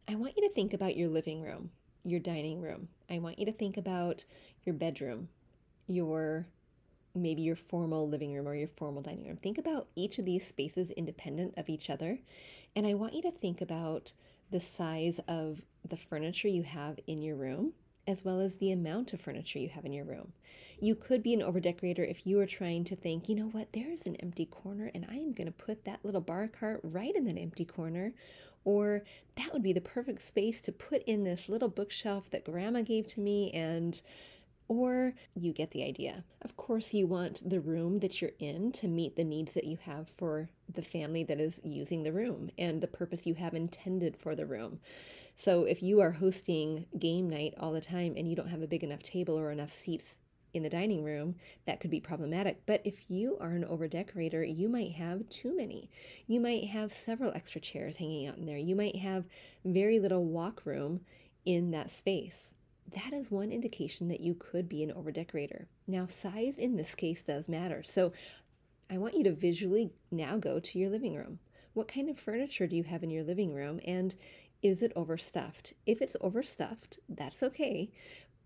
I 0.07 0.15
want 0.15 0.35
you 0.35 0.47
to 0.47 0.53
think 0.53 0.73
about 0.73 0.97
your 0.97 1.09
living 1.09 1.41
room, 1.41 1.71
your 2.03 2.19
dining 2.19 2.61
room. 2.61 2.89
I 3.09 3.19
want 3.19 3.39
you 3.39 3.45
to 3.45 3.51
think 3.51 3.77
about 3.77 4.25
your 4.63 4.75
bedroom, 4.75 5.29
your 5.87 6.47
maybe 7.15 7.41
your 7.41 7.55
formal 7.55 8.09
living 8.09 8.33
room 8.33 8.47
or 8.47 8.55
your 8.55 8.67
formal 8.67 9.01
dining 9.01 9.27
room. 9.27 9.37
Think 9.37 9.57
about 9.57 9.87
each 9.95 10.17
of 10.17 10.25
these 10.25 10.45
spaces 10.45 10.91
independent 10.91 11.53
of 11.57 11.69
each 11.69 11.89
other. 11.89 12.19
And 12.75 12.87
I 12.87 12.95
want 12.95 13.13
you 13.13 13.21
to 13.23 13.31
think 13.31 13.61
about 13.61 14.13
the 14.51 14.59
size 14.59 15.19
of 15.27 15.61
the 15.87 15.97
furniture 15.97 16.47
you 16.47 16.63
have 16.63 16.99
in 17.07 17.21
your 17.21 17.35
room 17.35 17.73
as 18.07 18.23
well 18.23 18.39
as 18.39 18.57
the 18.57 18.71
amount 18.71 19.13
of 19.13 19.21
furniture 19.21 19.59
you 19.59 19.69
have 19.69 19.85
in 19.85 19.93
your 19.93 20.05
room. 20.05 20.33
You 20.79 20.95
could 20.95 21.23
be 21.23 21.33
an 21.33 21.41
overdecorator 21.41 22.09
if 22.09 22.27
you 22.27 22.39
are 22.39 22.45
trying 22.45 22.83
to 22.85 22.95
think, 22.95 23.29
you 23.29 23.35
know 23.35 23.47
what, 23.47 23.73
there's 23.73 24.05
an 24.05 24.17
empty 24.17 24.45
corner 24.45 24.91
and 24.93 25.05
I 25.09 25.15
am 25.15 25.33
going 25.33 25.47
to 25.47 25.51
put 25.51 25.85
that 25.85 26.03
little 26.03 26.21
bar 26.21 26.47
cart 26.47 26.81
right 26.83 27.15
in 27.15 27.25
that 27.25 27.37
empty 27.37 27.65
corner. 27.65 28.13
Or 28.65 29.03
that 29.35 29.51
would 29.51 29.63
be 29.63 29.73
the 29.73 29.81
perfect 29.81 30.21
space 30.21 30.61
to 30.61 30.71
put 30.71 31.03
in 31.03 31.23
this 31.23 31.49
little 31.49 31.69
bookshelf 31.69 32.29
that 32.31 32.45
grandma 32.45 32.81
gave 32.81 33.07
to 33.07 33.19
me 33.19 33.51
and 33.51 34.01
or 34.67 35.13
you 35.35 35.51
get 35.51 35.71
the 35.71 35.83
idea. 35.83 36.23
Of 36.41 36.55
course, 36.55 36.93
you 36.93 37.05
want 37.05 37.47
the 37.47 37.59
room 37.59 37.99
that 37.99 38.21
you're 38.21 38.31
in 38.39 38.71
to 38.73 38.87
meet 38.87 39.15
the 39.15 39.23
needs 39.23 39.53
that 39.53 39.65
you 39.65 39.77
have 39.83 40.07
for 40.09 40.49
the 40.73 40.81
family 40.81 41.23
that 41.25 41.39
is 41.39 41.61
using 41.63 42.03
the 42.03 42.13
room 42.13 42.49
and 42.57 42.81
the 42.81 42.87
purpose 42.87 43.27
you 43.27 43.35
have 43.35 43.53
intended 43.53 44.15
for 44.17 44.35
the 44.35 44.45
room. 44.45 44.79
So, 45.35 45.63
if 45.63 45.81
you 45.81 45.99
are 45.99 46.11
hosting 46.11 46.85
game 46.97 47.29
night 47.29 47.53
all 47.59 47.71
the 47.71 47.81
time 47.81 48.13
and 48.15 48.29
you 48.29 48.35
don't 48.35 48.49
have 48.49 48.61
a 48.61 48.67
big 48.67 48.83
enough 48.83 49.03
table 49.03 49.37
or 49.37 49.51
enough 49.51 49.71
seats 49.71 50.19
in 50.53 50.61
the 50.61 50.69
dining 50.69 51.03
room, 51.03 51.35
that 51.65 51.79
could 51.79 51.89
be 51.89 51.99
problematic. 51.99 52.61
But 52.65 52.81
if 52.85 53.09
you 53.09 53.37
are 53.41 53.51
an 53.51 53.65
over 53.65 53.87
decorator, 53.87 54.43
you 54.43 54.69
might 54.69 54.91
have 54.91 55.27
too 55.29 55.55
many. 55.55 55.89
You 56.27 56.39
might 56.39 56.65
have 56.65 56.93
several 56.93 57.33
extra 57.33 57.59
chairs 57.59 57.97
hanging 57.97 58.27
out 58.27 58.37
in 58.37 58.45
there. 58.45 58.57
You 58.57 58.75
might 58.75 58.97
have 58.97 59.25
very 59.65 59.99
little 59.99 60.23
walk 60.23 60.61
room 60.65 61.01
in 61.45 61.71
that 61.71 61.89
space 61.89 62.53
that 62.93 63.13
is 63.13 63.31
one 63.31 63.51
indication 63.51 64.07
that 64.09 64.21
you 64.21 64.35
could 64.35 64.69
be 64.69 64.83
an 64.83 64.91
overdecorator. 64.91 65.65
Now, 65.87 66.07
size 66.07 66.57
in 66.57 66.75
this 66.75 66.95
case 66.95 67.23
does 67.23 67.49
matter. 67.49 67.83
So 67.83 68.13
I 68.89 68.97
want 68.97 69.15
you 69.15 69.23
to 69.23 69.33
visually 69.33 69.91
now 70.11 70.37
go 70.37 70.59
to 70.59 70.79
your 70.79 70.89
living 70.89 71.15
room. 71.15 71.39
What 71.73 71.87
kind 71.87 72.09
of 72.09 72.19
furniture 72.19 72.67
do 72.67 72.75
you 72.75 72.83
have 72.83 73.01
in 73.01 73.09
your 73.09 73.23
living 73.23 73.53
room? 73.53 73.79
And 73.85 74.13
is 74.63 74.81
it 74.81 74.93
overstuffed? 74.95 75.73
If 75.85 76.01
it's 76.01 76.15
overstuffed, 76.21 76.99
that's 77.07 77.43
okay. 77.43 77.91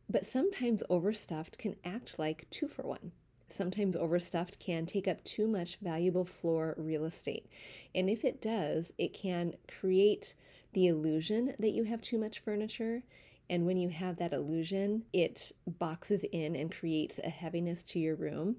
But 0.09 0.25
sometimes 0.25 0.83
overstuffed 0.89 1.57
can 1.57 1.75
act 1.85 2.19
like 2.19 2.49
two 2.49 2.67
for 2.67 2.83
one. 2.83 3.11
Sometimes 3.47 3.95
overstuffed 3.95 4.59
can 4.59 4.85
take 4.85 5.07
up 5.07 5.23
too 5.23 5.47
much 5.47 5.77
valuable 5.77 6.25
floor 6.25 6.75
real 6.77 7.05
estate. 7.05 7.47
And 7.95 8.09
if 8.09 8.25
it 8.25 8.41
does, 8.41 8.91
it 8.97 9.13
can 9.13 9.53
create 9.69 10.33
the 10.73 10.87
illusion 10.87 11.53
that 11.59 11.71
you 11.71 11.85
have 11.85 12.01
too 12.01 12.17
much 12.17 12.39
furniture 12.39 13.03
and 13.49 13.65
when 13.65 13.77
you 13.77 13.89
have 13.89 14.17
that 14.17 14.33
illusion, 14.33 15.03
it 15.13 15.51
boxes 15.65 16.23
in 16.25 16.55
and 16.55 16.73
creates 16.73 17.19
a 17.23 17.29
heaviness 17.29 17.83
to 17.83 17.99
your 17.99 18.15
room 18.15 18.57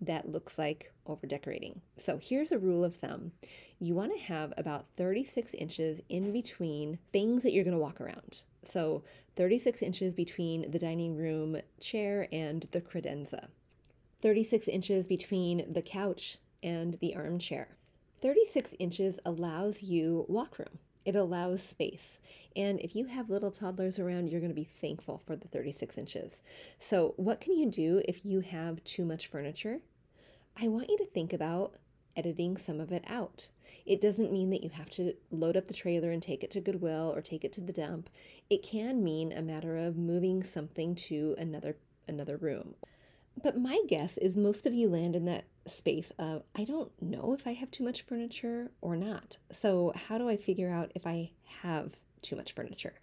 that 0.00 0.28
looks 0.28 0.58
like 0.58 0.92
over 1.06 1.26
decorating. 1.26 1.80
So 1.96 2.18
here's 2.18 2.52
a 2.52 2.58
rule 2.58 2.84
of 2.84 2.96
thumb 2.96 3.32
you 3.80 3.94
want 3.94 4.12
to 4.12 4.22
have 4.24 4.52
about 4.56 4.88
36 4.96 5.54
inches 5.54 6.00
in 6.08 6.32
between 6.32 6.98
things 7.12 7.42
that 7.44 7.52
you're 7.52 7.64
going 7.64 7.76
to 7.76 7.82
walk 7.82 8.00
around. 8.00 8.42
So 8.64 9.04
36 9.36 9.82
inches 9.82 10.14
between 10.14 10.70
the 10.70 10.80
dining 10.80 11.16
room 11.16 11.58
chair 11.80 12.26
and 12.32 12.66
the 12.72 12.80
credenza, 12.80 13.48
36 14.20 14.66
inches 14.66 15.06
between 15.06 15.72
the 15.72 15.82
couch 15.82 16.38
and 16.62 16.98
the 17.00 17.14
armchair. 17.14 17.76
36 18.20 18.74
inches 18.80 19.20
allows 19.24 19.82
you 19.82 20.26
walk 20.28 20.58
room. 20.58 20.80
It 21.04 21.14
allows 21.14 21.62
space. 21.62 22.20
And 22.56 22.80
if 22.80 22.96
you 22.96 23.06
have 23.06 23.30
little 23.30 23.50
toddlers 23.50 23.98
around, 23.98 24.28
you're 24.28 24.40
going 24.40 24.50
to 24.50 24.54
be 24.54 24.68
thankful 24.80 25.22
for 25.24 25.36
the 25.36 25.48
36 25.48 25.96
inches. 25.96 26.42
So, 26.78 27.14
what 27.16 27.40
can 27.40 27.54
you 27.56 27.70
do 27.70 28.02
if 28.06 28.26
you 28.26 28.40
have 28.40 28.82
too 28.84 29.04
much 29.04 29.28
furniture? 29.28 29.80
I 30.60 30.68
want 30.68 30.88
you 30.88 30.98
to 30.98 31.06
think 31.06 31.32
about 31.32 31.76
editing 32.16 32.56
some 32.56 32.80
of 32.80 32.90
it 32.90 33.04
out. 33.06 33.48
It 33.86 34.00
doesn't 34.00 34.32
mean 34.32 34.50
that 34.50 34.64
you 34.64 34.70
have 34.70 34.90
to 34.90 35.14
load 35.30 35.56
up 35.56 35.68
the 35.68 35.74
trailer 35.74 36.10
and 36.10 36.20
take 36.20 36.42
it 36.42 36.50
to 36.52 36.60
Goodwill 36.60 37.12
or 37.14 37.22
take 37.22 37.44
it 37.44 37.52
to 37.54 37.60
the 37.60 37.72
dump. 37.72 38.10
It 38.50 38.62
can 38.62 39.04
mean 39.04 39.32
a 39.32 39.40
matter 39.40 39.78
of 39.78 39.96
moving 39.96 40.42
something 40.42 40.94
to 40.96 41.36
another 41.38 41.76
another 42.08 42.36
room. 42.36 42.74
But 43.40 43.60
my 43.60 43.80
guess 43.86 44.18
is 44.18 44.36
most 44.36 44.66
of 44.66 44.74
you 44.74 44.88
land 44.88 45.14
in 45.14 45.26
that 45.26 45.44
space 45.66 46.10
of 46.18 46.42
I 46.56 46.64
don't 46.64 46.90
know 47.00 47.34
if 47.38 47.46
I 47.46 47.52
have 47.52 47.70
too 47.70 47.84
much 47.84 48.02
furniture 48.02 48.72
or 48.80 48.96
not. 48.96 49.36
So, 49.52 49.92
how 49.94 50.18
do 50.18 50.28
I 50.28 50.36
figure 50.36 50.70
out 50.70 50.90
if 50.94 51.06
I 51.06 51.30
have 51.62 51.92
too 52.20 52.34
much 52.34 52.52
furniture? 52.52 52.94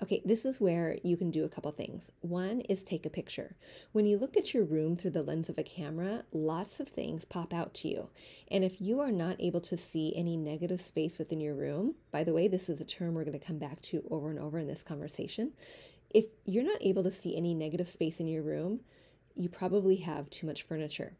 Okay, 0.00 0.22
this 0.24 0.44
is 0.44 0.60
where 0.60 0.96
you 1.02 1.16
can 1.16 1.32
do 1.32 1.44
a 1.44 1.48
couple 1.48 1.72
things. 1.72 2.12
One 2.20 2.60
is 2.60 2.84
take 2.84 3.04
a 3.04 3.10
picture. 3.10 3.56
When 3.90 4.06
you 4.06 4.16
look 4.16 4.36
at 4.36 4.54
your 4.54 4.62
room 4.62 4.96
through 4.96 5.10
the 5.10 5.24
lens 5.24 5.48
of 5.48 5.58
a 5.58 5.64
camera, 5.64 6.22
lots 6.32 6.78
of 6.78 6.86
things 6.86 7.24
pop 7.24 7.52
out 7.52 7.74
to 7.74 7.88
you. 7.88 8.08
And 8.48 8.62
if 8.62 8.80
you 8.80 9.00
are 9.00 9.10
not 9.10 9.40
able 9.40 9.60
to 9.62 9.76
see 9.76 10.14
any 10.14 10.36
negative 10.36 10.80
space 10.80 11.18
within 11.18 11.40
your 11.40 11.54
room, 11.54 11.96
by 12.12 12.22
the 12.22 12.32
way, 12.32 12.46
this 12.46 12.68
is 12.68 12.80
a 12.80 12.84
term 12.84 13.14
we're 13.14 13.24
going 13.24 13.38
to 13.38 13.44
come 13.44 13.58
back 13.58 13.82
to 13.82 14.06
over 14.08 14.30
and 14.30 14.38
over 14.38 14.60
in 14.60 14.68
this 14.68 14.84
conversation. 14.84 15.50
If 16.10 16.26
you're 16.44 16.62
not 16.62 16.80
able 16.80 17.02
to 17.02 17.10
see 17.10 17.36
any 17.36 17.52
negative 17.52 17.88
space 17.88 18.20
in 18.20 18.28
your 18.28 18.42
room, 18.42 18.82
you 19.34 19.48
probably 19.48 19.96
have 19.96 20.30
too 20.30 20.46
much 20.46 20.62
furniture. 20.62 21.14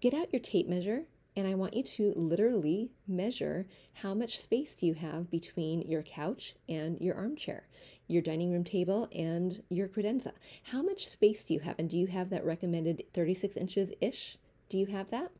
Get 0.00 0.12
out 0.12 0.34
your 0.34 0.40
tape 0.40 0.68
measure 0.68 1.04
and 1.38 1.46
I 1.46 1.54
want 1.54 1.74
you 1.74 1.84
to 1.84 2.12
literally 2.16 2.90
measure 3.06 3.68
how 3.92 4.12
much 4.12 4.40
space 4.40 4.74
do 4.74 4.86
you 4.86 4.94
have 4.94 5.30
between 5.30 5.82
your 5.82 6.02
couch 6.02 6.56
and 6.68 7.00
your 7.00 7.14
armchair, 7.14 7.68
your 8.08 8.22
dining 8.22 8.50
room 8.50 8.64
table 8.64 9.08
and 9.14 9.62
your 9.68 9.86
credenza. 9.86 10.32
How 10.64 10.82
much 10.82 11.08
space 11.08 11.44
do 11.44 11.54
you 11.54 11.60
have? 11.60 11.78
And 11.78 11.88
do 11.88 11.96
you 11.96 12.06
have 12.06 12.30
that 12.30 12.44
recommended 12.44 13.04
36 13.12 13.56
inches 13.56 13.92
ish? 14.00 14.38
Do 14.68 14.78
you 14.78 14.86
have 14.86 15.10
that? 15.10 15.30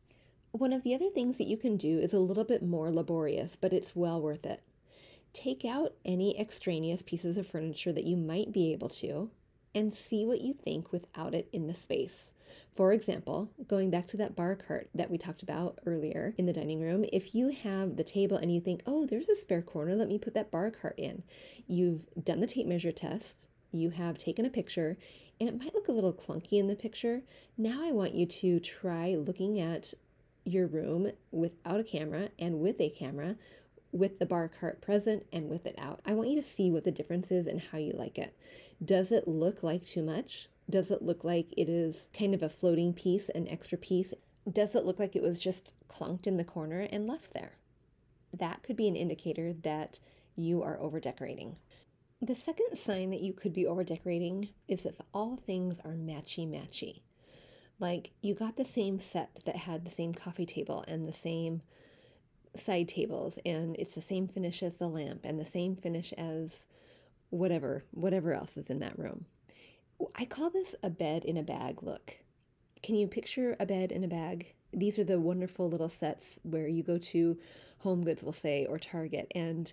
One 0.53 0.73
of 0.73 0.83
the 0.83 0.95
other 0.95 1.11
things 1.11 1.39
that 1.39 1.49
you 1.49 1.57
can 1.57 1.77
do 1.77 1.99
is 1.99 2.13
a 2.13 2.19
little 2.19 2.45
bit 2.45 2.63
more 2.63 2.91
laborious, 2.91 3.57
but 3.57 3.73
it's 3.73 3.97
well 3.97 4.21
worth 4.21 4.47
it. 4.47 4.63
Take 5.33 5.65
out 5.65 5.95
any 6.05 6.39
extraneous 6.39 7.03
pieces 7.03 7.37
of 7.37 7.47
furniture 7.47 7.93
that 7.93 8.05
you 8.05 8.17
might 8.17 8.53
be 8.53 8.73
able 8.73 8.89
to 8.91 9.31
and 9.75 9.95
see 9.95 10.25
what 10.25 10.41
you 10.41 10.55
think 10.55 10.93
without 10.93 11.35
it 11.35 11.49
in 11.53 11.67
the 11.67 11.75
space. 11.75 12.33
For 12.75 12.93
example, 12.93 13.51
going 13.67 13.91
back 13.91 14.07
to 14.09 14.17
that 14.19 14.37
bar 14.37 14.55
cart 14.55 14.89
that 14.95 15.11
we 15.11 15.19
talked 15.19 15.43
about 15.43 15.79
earlier 15.85 16.35
in 16.39 16.47
the 16.47 16.53
dining 16.53 16.81
room, 16.81 17.05
if 17.13 17.35
you 17.35 17.49
have 17.49 17.97
the 17.97 18.05
table 18.05 18.37
and 18.37 18.55
you 18.55 18.61
think, 18.61 18.83
oh, 18.87 19.05
there's 19.05 19.29
a 19.29 19.37
spare 19.37 19.63
corner, 19.63 19.95
let 19.95 20.09
me 20.09 20.19
put 20.19 20.35
that 20.35 20.51
bar 20.51 20.71
cart 20.71 20.95
in. 20.97 21.23
You've 21.67 22.07
done 22.23 22.41
the 22.41 22.47
tape 22.47 22.67
measure 22.67 22.93
test, 22.93 23.49
you 23.73 23.91
have 23.91 24.17
taken 24.17 24.45
a 24.45 24.51
picture, 24.51 24.97
and 25.41 25.49
it 25.49 25.59
might 25.59 25.75
look 25.75 25.89
a 25.89 25.93
little 25.93 26.13
clunky 26.13 26.53
in 26.53 26.69
the 26.69 26.77
picture. 26.77 27.23
Now 27.57 27.85
I 27.85 27.93
want 27.93 28.15
you 28.15 28.27
to 28.27 28.61
try 28.61 29.15
looking 29.17 29.61
at 29.61 29.93
your 30.45 30.67
room 30.67 31.13
without 31.31 31.81
a 31.81 31.85
camera 31.85 32.31
and 32.39 32.61
with 32.61 32.81
a 32.81 32.91
camera 32.91 33.37
with 33.93 34.19
the 34.19 34.27
bar 34.27 34.49
cart 34.49 34.81
present 34.81 35.27
and 35.33 35.49
with 35.49 35.67
it 35.67 35.75
out. 35.79 36.01
I 36.05 36.13
want 36.13 36.29
you 36.29 36.37
to 36.37 36.47
see 36.47 36.71
what 36.71 36.85
the 36.85 36.91
difference 36.91 37.31
is 37.31 37.47
and 37.47 37.61
how 37.61 37.79
you 37.79 37.93
like 37.93 38.19
it. 38.19 38.37
Does 38.85 39.13
it 39.13 39.27
look 39.27 39.63
like 39.63 39.85
too 39.85 40.03
much? 40.03 40.49
Does 40.71 40.91
it 40.91 41.03
look 41.03 41.25
like 41.25 41.53
it 41.57 41.69
is 41.69 42.09
kind 42.17 42.35
of 42.35 42.43
a 42.43 42.49
floating 42.49 42.93
piece, 42.93 43.29
an 43.31 43.49
extra 43.49 43.79
piece? 43.79 44.15
Does 44.51 44.77
it 44.77 44.85
look 44.85 44.99
like 44.99 45.17
it 45.17 45.23
was 45.23 45.39
just 45.39 45.73
clunked 45.89 46.27
in 46.27 46.37
the 46.37 46.45
corner 46.45 46.81
and 46.81 47.07
left 47.07 47.33
there? 47.33 47.53
That 48.33 48.63
could 48.63 48.77
be 48.77 48.89
an 48.89 48.97
indicator 48.97 49.53
that 49.63 49.99
you 50.37 50.63
are 50.63 50.79
over 50.79 51.01
decorating. 51.01 51.57
The 52.21 52.35
second 52.35 52.77
sign 52.77 53.11
that 53.11 53.21
you 53.21 53.33
could 53.33 53.53
be 53.53 53.67
over 53.67 53.85
decorating 53.85 54.51
is 54.67 54.85
if 54.85 55.01
all 55.15 55.37
things 55.37 55.79
are 55.85 55.93
matchy 55.93 56.49
matchy. 56.49 57.01
Like 57.81 58.11
you 58.21 58.35
got 58.35 58.57
the 58.57 58.65
same 58.65 58.99
set 58.99 59.41
that 59.45 59.57
had 59.57 59.85
the 59.85 59.91
same 59.91 60.13
coffee 60.13 60.47
table 60.47 60.85
and 60.89 61.07
the 61.07 61.13
same 61.13 61.63
side 62.57 62.89
tables, 62.89 63.39
and 63.47 63.77
it's 63.77 63.95
the 63.95 64.01
same 64.01 64.27
finish 64.27 64.63
as 64.63 64.79
the 64.79 64.89
lamp 64.89 65.21
and 65.25 65.39
the 65.39 65.47
same 65.47 65.77
finish 65.77 66.13
as 66.15 66.67
whatever, 67.31 67.85
whatever 67.91 68.33
else 68.35 68.57
is 68.57 68.71
in 68.71 68.81
that 68.81 68.99
room. 68.99 69.27
I 70.15 70.25
call 70.25 70.51
this 70.51 70.75
a 70.83 70.91
bed 70.91 71.25
in 71.25 71.37
a 71.37 71.43
bag 71.43 71.83
look. 71.83 72.19
Can 72.83 72.95
you 72.95 73.09
picture 73.09 73.57
a 73.59 73.67
bed 73.67 73.91
in 73.91 74.05
a 74.05 74.09
bag? 74.09 74.55
These 74.73 74.99
are 74.99 75.05
the 75.05 75.21
wonderful 75.21 75.69
little 75.69 75.89
sets 75.89 76.39
where 76.43 76.69
you 76.69 76.83
go 76.83 76.99
to 76.99 77.39
Home 77.79 78.05
Goods, 78.05 78.23
we'll 78.23 78.33
say, 78.33 78.67
or 78.67 78.79
Target, 78.79 79.31
and 79.35 79.73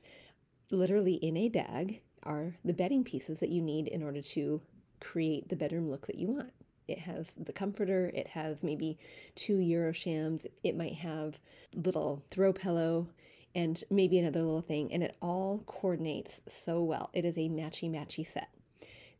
literally 0.71 1.15
in 1.15 1.37
a 1.37 1.49
bag 1.49 2.01
are 2.23 2.55
the 2.63 2.73
bedding 2.73 3.03
pieces 3.03 3.39
that 3.39 3.49
you 3.49 3.61
need 3.61 3.87
in 3.87 4.01
order 4.01 4.21
to 4.21 4.61
create 4.99 5.49
the 5.49 5.55
bedroom 5.55 5.89
look 5.89 6.07
that 6.07 6.17
you 6.17 6.27
want. 6.27 6.51
It 6.87 6.99
has 6.99 7.33
the 7.35 7.53
comforter, 7.53 8.11
it 8.13 8.27
has 8.29 8.63
maybe 8.63 8.97
two 9.35 9.57
Euroshams, 9.57 10.45
it 10.63 10.75
might 10.75 10.95
have 10.95 11.39
little 11.73 12.23
throw 12.29 12.53
pillow 12.53 13.07
and 13.55 13.81
maybe 13.89 14.19
another 14.19 14.43
little 14.43 14.61
thing, 14.61 14.93
and 14.93 15.01
it 15.01 15.15
all 15.21 15.63
coordinates 15.65 16.41
so 16.47 16.83
well. 16.83 17.09
It 17.13 17.25
is 17.25 17.37
a 17.37 17.49
matchy 17.49 17.89
matchy 17.89 18.27
set. 18.27 18.49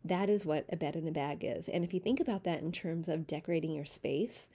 That 0.03 0.29
is 0.29 0.45
what 0.45 0.65
a 0.69 0.75
bed 0.75 0.95
in 0.95 1.07
a 1.07 1.11
bag 1.11 1.43
is. 1.43 1.67
And 1.67 1.83
if 1.83 1.93
you 1.93 1.99
think 1.99 2.19
about 2.19 2.43
that 2.43 2.61
in 2.61 2.71
terms 2.71 3.09
of 3.09 3.25
decorating 3.25 3.71
your 3.71 3.85
space, 3.85 4.49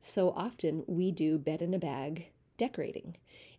so 0.00 0.30
often 0.30 0.84
we 0.86 1.10
do 1.10 1.36
bed 1.36 1.60
in 1.60 1.74
a 1.74 1.78
bag 1.78 2.30
decorating. 2.56 3.16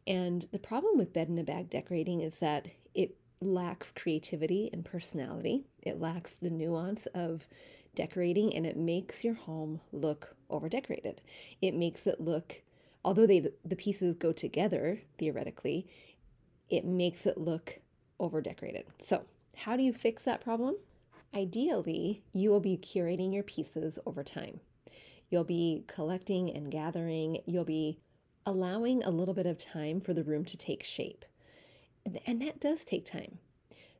And 0.08 0.48
the 0.51 0.60
problem 0.60 0.98
with 0.98 1.13
bed 1.13 1.29
in 1.29 1.38
a 1.38 1.44
bag 1.44 1.70
decorating 1.70 2.22
is 2.22 2.39
that 2.39 2.67
it 2.94 3.17
lacks 3.41 3.91
creativity 3.91 4.70
and 4.72 4.86
personality. 4.86 5.65
It 5.84 6.00
lacks 6.00 6.36
the 6.36 6.50
nuance 6.50 7.05
of 7.08 7.48
decorating 7.96 8.55
and 8.55 8.65
it 8.65 8.77
makes 8.77 9.24
your 9.24 9.34
home 9.34 9.82
look 9.91 10.36
over 10.50 10.70
decorated. 10.70 11.22
It 11.62 11.74
makes 11.75 12.08
it 12.08 12.20
look 12.22 12.62
although 13.06 13.28
they 13.28 13.48
the 13.64 13.76
pieces 13.76 14.16
go 14.16 14.34
together 14.34 15.00
theoretically, 15.18 15.88
it 16.70 16.84
makes 16.84 17.26
it 17.26 17.38
look 17.38 17.80
over 18.20 18.42
decorated. 18.42 18.86
So, 19.02 19.24
how 19.56 19.78
do 19.78 19.84
you 19.84 19.94
fix 19.94 20.24
that 20.24 20.42
problem? 20.42 20.76
Ideally, 21.34 22.24
you 22.34 22.50
will 22.50 22.60
be 22.60 22.78
curating 22.78 23.34
your 23.34 23.44
pieces 23.44 24.00
over 24.06 24.24
time. 24.24 24.60
You'll 25.30 25.44
be 25.44 25.84
collecting 25.88 26.50
and 26.50 26.72
gathering, 26.72 27.40
you'll 27.46 27.64
be 27.64 28.00
allowing 28.46 29.04
a 29.04 29.10
little 29.10 29.34
bit 29.34 29.46
of 29.46 29.58
time 29.58 30.00
for 30.02 30.14
the 30.14 30.24
room 30.24 30.44
to 30.46 30.58
take 30.58 30.84
shape. 30.84 31.26
And 32.26 32.42
that 32.42 32.60
does 32.60 32.84
take 32.84 33.06
time. 33.06 33.40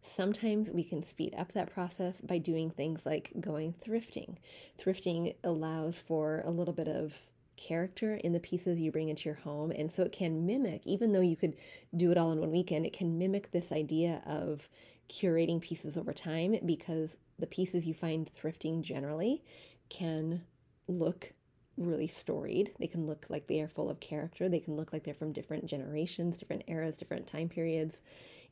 Sometimes 0.02 0.70
we 0.70 0.84
can 0.84 1.02
speed 1.02 1.34
up 1.36 1.52
that 1.54 1.74
process 1.74 2.22
by 2.22 2.38
doing 2.38 2.70
things 2.70 3.06
like 3.06 3.34
going 3.40 3.74
thrifting. 3.84 4.36
Thrifting 4.78 5.36
allows 5.44 6.00
for 6.00 6.44
a 6.46 6.52
little 6.52 6.76
bit 6.76 6.88
of 6.88 7.26
character 7.58 8.16
in 8.16 8.34
the 8.34 8.40
pieces 8.40 8.80
you 8.80 8.92
bring 8.92 9.10
into 9.10 9.30
your 9.30 9.36
home. 9.36 9.72
And 9.72 9.92
so 9.92 10.04
it 10.04 10.12
can 10.12 10.46
mimic, 10.46 10.82
even 10.86 11.12
though 11.12 11.22
you 11.22 11.36
could 11.36 11.56
do 11.96 12.12
it 12.12 12.18
all 12.18 12.32
in 12.32 12.40
one 12.40 12.52
weekend, 12.52 12.86
it 12.86 12.94
can 12.94 13.18
mimic 13.18 13.52
this 13.52 13.72
idea 13.72 14.22
of 14.26 14.68
curating 15.10 15.62
pieces 15.62 15.98
over 15.98 16.14
time 16.14 16.58
because 16.66 17.18
the 17.38 17.48
pieces 17.48 17.86
you 17.86 17.94
find 17.94 18.30
thrifting 18.34 18.82
generally 18.82 19.44
can 19.90 20.42
look 20.88 21.34
really 21.78 22.08
storied. 22.08 22.72
They 22.80 22.88
can 22.88 23.06
look 23.06 23.28
like 23.30 23.48
they 23.48 23.62
are 23.62 23.68
full 23.68 23.90
of 23.90 24.00
character. 24.00 24.48
They 24.48 24.60
can 24.60 24.76
look 24.76 24.94
like 24.94 25.04
they're 25.04 25.14
from 25.14 25.34
different 25.34 25.66
generations, 25.66 26.38
different 26.38 26.64
eras, 26.68 26.98
different 26.98 27.28
time 27.28 27.50
periods. 27.50 28.02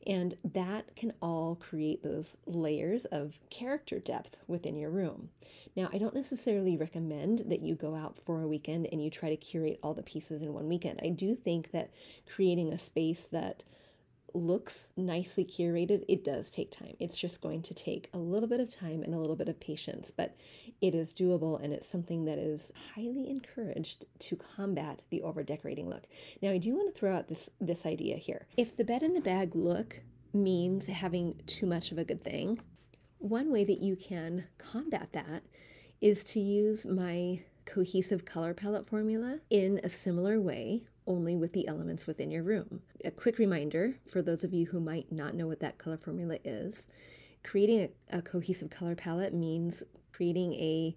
And 0.06 0.36
that 0.44 0.94
can 0.96 1.12
all 1.22 1.56
create 1.56 2.02
those 2.02 2.36
layers 2.46 3.04
of 3.06 3.38
character 3.50 3.98
depth 3.98 4.36
within 4.46 4.76
your 4.76 4.90
room. 4.90 5.30
Now, 5.76 5.88
I 5.92 5.98
don't 5.98 6.14
necessarily 6.14 6.76
recommend 6.76 7.44
that 7.46 7.62
you 7.62 7.74
go 7.74 7.94
out 7.94 8.18
for 8.24 8.42
a 8.42 8.48
weekend 8.48 8.86
and 8.92 9.02
you 9.02 9.10
try 9.10 9.30
to 9.30 9.36
curate 9.36 9.80
all 9.82 9.94
the 9.94 10.02
pieces 10.02 10.42
in 10.42 10.52
one 10.52 10.68
weekend. 10.68 11.00
I 11.02 11.08
do 11.08 11.34
think 11.34 11.72
that 11.72 11.90
creating 12.32 12.72
a 12.72 12.78
space 12.78 13.24
that 13.24 13.64
looks 14.34 14.88
nicely 14.96 15.44
curated, 15.44 16.04
it 16.08 16.24
does 16.24 16.50
take 16.50 16.70
time. 16.70 16.96
It's 16.98 17.16
just 17.16 17.40
going 17.40 17.62
to 17.62 17.74
take 17.74 18.10
a 18.12 18.18
little 18.18 18.48
bit 18.48 18.60
of 18.60 18.68
time 18.68 19.02
and 19.02 19.14
a 19.14 19.18
little 19.18 19.36
bit 19.36 19.48
of 19.48 19.60
patience, 19.60 20.10
but 20.10 20.36
it 20.80 20.94
is 20.94 21.12
doable 21.12 21.62
and 21.62 21.72
it's 21.72 21.88
something 21.88 22.24
that 22.24 22.38
is 22.38 22.72
highly 22.94 23.30
encouraged 23.30 24.04
to 24.18 24.36
combat 24.36 25.02
the 25.10 25.22
over 25.22 25.42
decorating 25.42 25.88
look. 25.88 26.04
Now, 26.42 26.50
I 26.50 26.58
do 26.58 26.74
want 26.74 26.92
to 26.92 26.98
throw 26.98 27.14
out 27.14 27.28
this 27.28 27.50
this 27.60 27.86
idea 27.86 28.16
here. 28.16 28.46
If 28.56 28.76
the 28.76 28.84
bed 28.84 29.02
in 29.02 29.14
the 29.14 29.20
bag 29.20 29.54
look 29.54 30.00
means 30.32 30.88
having 30.88 31.40
too 31.46 31.66
much 31.66 31.92
of 31.92 31.98
a 31.98 32.04
good 32.04 32.20
thing, 32.20 32.60
one 33.18 33.52
way 33.52 33.64
that 33.64 33.80
you 33.80 33.96
can 33.96 34.46
combat 34.58 35.12
that 35.12 35.44
is 36.00 36.24
to 36.24 36.40
use 36.40 36.84
my 36.84 37.40
cohesive 37.64 38.24
color 38.24 38.52
palette 38.52 38.86
formula 38.86 39.38
in 39.48 39.80
a 39.82 39.88
similar 39.88 40.38
way 40.40 40.82
only 41.06 41.36
with 41.36 41.52
the 41.52 41.68
elements 41.68 42.06
within 42.06 42.30
your 42.30 42.42
room. 42.42 42.80
A 43.04 43.10
quick 43.10 43.38
reminder 43.38 43.96
for 44.08 44.22
those 44.22 44.44
of 44.44 44.52
you 44.52 44.66
who 44.66 44.80
might 44.80 45.12
not 45.12 45.34
know 45.34 45.46
what 45.46 45.60
that 45.60 45.78
color 45.78 45.98
formula 45.98 46.38
is 46.44 46.86
creating 47.44 47.80
a, 48.10 48.18
a 48.18 48.22
cohesive 48.22 48.70
color 48.70 48.96
palette 48.96 49.34
means 49.34 49.84
creating 50.12 50.54
a 50.54 50.96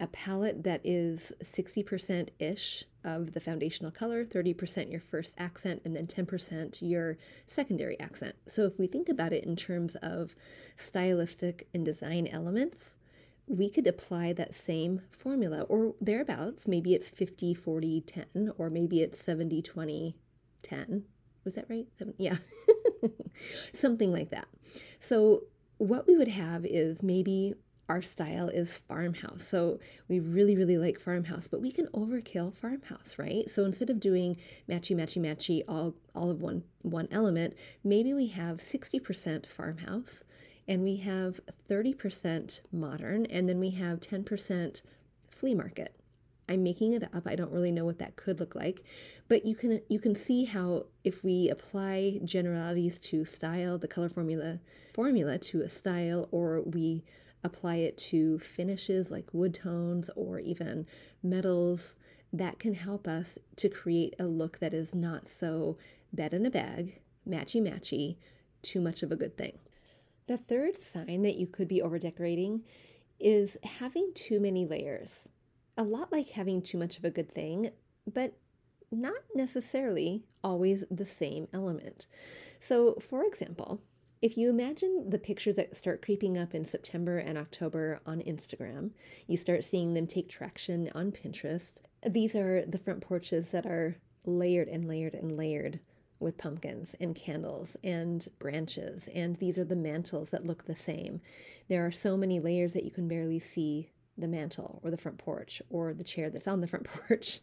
a 0.00 0.08
palette 0.08 0.64
that 0.64 0.80
is 0.82 1.32
60% 1.40 2.30
ish 2.40 2.82
of 3.04 3.32
the 3.32 3.38
foundational 3.38 3.92
color, 3.92 4.24
30% 4.24 4.90
your 4.90 5.00
first 5.00 5.36
accent, 5.38 5.82
and 5.84 5.94
then 5.94 6.08
10% 6.08 6.82
your 6.82 7.16
secondary 7.46 7.98
accent. 8.00 8.34
So, 8.48 8.64
if 8.64 8.76
we 8.76 8.88
think 8.88 9.08
about 9.08 9.32
it 9.32 9.44
in 9.44 9.54
terms 9.54 9.94
of 10.02 10.34
stylistic 10.74 11.68
and 11.72 11.84
design 11.84 12.26
elements, 12.26 12.96
we 13.46 13.68
could 13.68 13.86
apply 13.86 14.32
that 14.32 14.54
same 14.54 15.02
formula 15.10 15.62
or 15.62 15.94
thereabouts. 16.00 16.66
Maybe 16.66 16.94
it's 16.94 17.08
50, 17.08 17.54
40, 17.54 18.00
10, 18.02 18.52
or 18.56 18.70
maybe 18.70 19.02
it's 19.02 19.22
70, 19.22 19.62
20, 19.62 20.16
10. 20.62 21.04
Was 21.44 21.54
that 21.56 21.66
right? 21.68 21.86
Seven, 21.92 22.14
yeah. 22.16 22.36
Something 23.74 24.12
like 24.12 24.30
that. 24.30 24.46
So, 24.98 25.44
what 25.76 26.06
we 26.06 26.16
would 26.16 26.28
have 26.28 26.64
is 26.64 27.02
maybe 27.02 27.54
our 27.88 28.00
style 28.00 28.48
is 28.48 28.72
farmhouse. 28.72 29.46
So 29.46 29.78
we 30.08 30.18
really, 30.20 30.56
really 30.56 30.78
like 30.78 30.98
farmhouse, 30.98 31.48
but 31.48 31.60
we 31.60 31.70
can 31.70 31.86
overkill 31.88 32.54
farmhouse, 32.54 33.16
right? 33.18 33.50
So 33.50 33.64
instead 33.64 33.90
of 33.90 34.00
doing 34.00 34.36
matchy, 34.68 34.96
matchy, 34.96 35.20
matchy, 35.20 35.62
all, 35.68 35.94
all 36.14 36.30
of 36.30 36.40
one, 36.40 36.64
one 36.82 37.08
element, 37.10 37.54
maybe 37.82 38.14
we 38.14 38.28
have 38.28 38.58
60% 38.58 39.46
farmhouse 39.46 40.24
and 40.66 40.82
we 40.82 40.96
have 40.96 41.40
30% 41.68 42.60
modern, 42.72 43.26
and 43.26 43.48
then 43.48 43.60
we 43.60 43.70
have 43.70 44.00
10% 44.00 44.82
flea 45.28 45.54
market. 45.54 45.94
I'm 46.48 46.62
making 46.62 46.92
it 46.92 47.02
up. 47.02 47.26
I 47.26 47.36
don't 47.36 47.52
really 47.52 47.72
know 47.72 47.84
what 47.84 47.98
that 47.98 48.16
could 48.16 48.38
look 48.38 48.54
like, 48.54 48.82
but 49.28 49.46
you 49.46 49.54
can 49.54 49.80
you 49.88 49.98
can 49.98 50.14
see 50.14 50.44
how 50.44 50.86
if 51.02 51.24
we 51.24 51.48
apply 51.48 52.20
generalities 52.22 52.98
to 53.00 53.24
style, 53.24 53.78
the 53.78 53.88
color 53.88 54.10
formula 54.10 54.60
formula 54.92 55.38
to 55.38 55.62
a 55.62 55.68
style, 55.68 56.28
or 56.30 56.60
we 56.60 57.02
apply 57.42 57.76
it 57.76 57.96
to 57.96 58.38
finishes 58.38 59.10
like 59.10 59.32
wood 59.32 59.54
tones 59.54 60.10
or 60.16 60.38
even 60.38 60.86
metals, 61.22 61.96
that 62.32 62.58
can 62.58 62.74
help 62.74 63.06
us 63.06 63.38
to 63.56 63.68
create 63.68 64.14
a 64.18 64.24
look 64.24 64.58
that 64.58 64.74
is 64.74 64.94
not 64.94 65.28
so 65.28 65.78
bed 66.12 66.34
in 66.34 66.44
a 66.44 66.50
bag, 66.50 67.00
matchy 67.28 67.60
matchy, 67.62 68.16
too 68.62 68.80
much 68.80 69.02
of 69.02 69.12
a 69.12 69.16
good 69.16 69.36
thing. 69.36 69.58
The 70.26 70.38
third 70.38 70.78
sign 70.78 71.22
that 71.22 71.36
you 71.36 71.46
could 71.46 71.68
be 71.68 71.82
overdecorating 71.82 72.62
is 73.20 73.58
having 73.62 74.12
too 74.14 74.40
many 74.40 74.64
layers. 74.66 75.28
A 75.76 75.84
lot 75.84 76.12
like 76.12 76.30
having 76.30 76.62
too 76.62 76.78
much 76.78 76.96
of 76.96 77.04
a 77.04 77.10
good 77.10 77.32
thing, 77.32 77.70
but 78.12 78.34
not 78.90 79.18
necessarily 79.34 80.24
always 80.42 80.84
the 80.90 81.04
same 81.04 81.48
element. 81.52 82.06
So, 82.58 82.94
for 83.00 83.24
example, 83.24 83.82
if 84.22 84.38
you 84.38 84.48
imagine 84.48 85.10
the 85.10 85.18
pictures 85.18 85.56
that 85.56 85.76
start 85.76 86.00
creeping 86.00 86.38
up 86.38 86.54
in 86.54 86.64
September 86.64 87.18
and 87.18 87.36
October 87.36 88.00
on 88.06 88.20
Instagram, 88.20 88.92
you 89.26 89.36
start 89.36 89.64
seeing 89.64 89.92
them 89.92 90.06
take 90.06 90.30
traction 90.30 90.90
on 90.94 91.12
Pinterest. 91.12 91.72
These 92.08 92.34
are 92.34 92.64
the 92.64 92.78
front 92.78 93.02
porches 93.02 93.50
that 93.50 93.66
are 93.66 93.96
layered 94.24 94.68
and 94.68 94.86
layered 94.86 95.14
and 95.14 95.36
layered 95.36 95.80
with 96.20 96.38
pumpkins 96.38 96.94
and 97.00 97.14
candles 97.14 97.76
and 97.82 98.28
branches, 98.38 99.08
and 99.14 99.36
these 99.36 99.58
are 99.58 99.64
the 99.64 99.76
mantles 99.76 100.30
that 100.30 100.46
look 100.46 100.64
the 100.64 100.76
same. 100.76 101.20
There 101.68 101.84
are 101.84 101.90
so 101.90 102.16
many 102.16 102.40
layers 102.40 102.72
that 102.74 102.84
you 102.84 102.90
can 102.90 103.08
barely 103.08 103.38
see 103.38 103.90
the 104.16 104.28
mantle 104.28 104.80
or 104.84 104.90
the 104.90 104.96
front 104.96 105.18
porch 105.18 105.60
or 105.70 105.92
the 105.92 106.04
chair 106.04 106.30
that's 106.30 106.48
on 106.48 106.60
the 106.60 106.68
front 106.68 106.84
porch. 107.08 107.40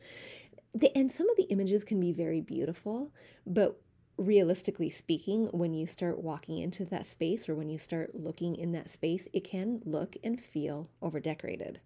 The, 0.73 0.95
and 0.97 1.11
some 1.11 1.29
of 1.29 1.37
the 1.37 1.43
images 1.43 1.83
can 1.83 1.99
be 1.99 2.13
very 2.13 2.41
beautiful, 2.41 3.11
but 3.45 3.79
realistically 4.17 4.89
speaking, 4.89 5.47
when 5.47 5.73
you 5.73 5.85
start 5.85 6.19
walking 6.19 6.59
into 6.59 6.85
that 6.85 7.05
space 7.05 7.49
or 7.49 7.55
when 7.55 7.69
you 7.69 7.77
start 7.77 8.15
looking 8.15 8.55
in 8.55 8.71
that 8.71 8.89
space, 8.89 9.27
it 9.33 9.43
can 9.43 9.81
look 9.83 10.15
and 10.23 10.39
feel 10.39 10.89
over 11.01 11.19
decorated. 11.19 11.81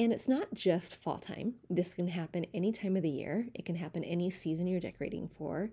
And 0.00 0.14
it's 0.14 0.28
not 0.28 0.54
just 0.54 0.96
fall 0.96 1.18
time. 1.18 1.56
This 1.68 1.92
can 1.92 2.08
happen 2.08 2.46
any 2.54 2.72
time 2.72 2.96
of 2.96 3.02
the 3.02 3.10
year. 3.10 3.48
It 3.52 3.66
can 3.66 3.74
happen 3.74 4.02
any 4.02 4.30
season 4.30 4.66
you're 4.66 4.80
decorating 4.80 5.28
for, 5.28 5.68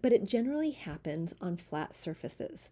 but 0.00 0.12
it 0.12 0.24
generally 0.24 0.70
happens 0.70 1.34
on 1.40 1.56
flat 1.56 1.92
surfaces. 1.92 2.70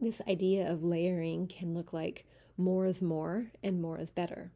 This 0.00 0.22
idea 0.28 0.70
of 0.70 0.84
layering 0.84 1.48
can 1.48 1.74
look 1.74 1.92
like 1.92 2.26
more 2.56 2.86
is 2.86 3.02
more 3.02 3.46
and 3.64 3.82
more 3.82 3.98
is 3.98 4.12
better. 4.12 4.52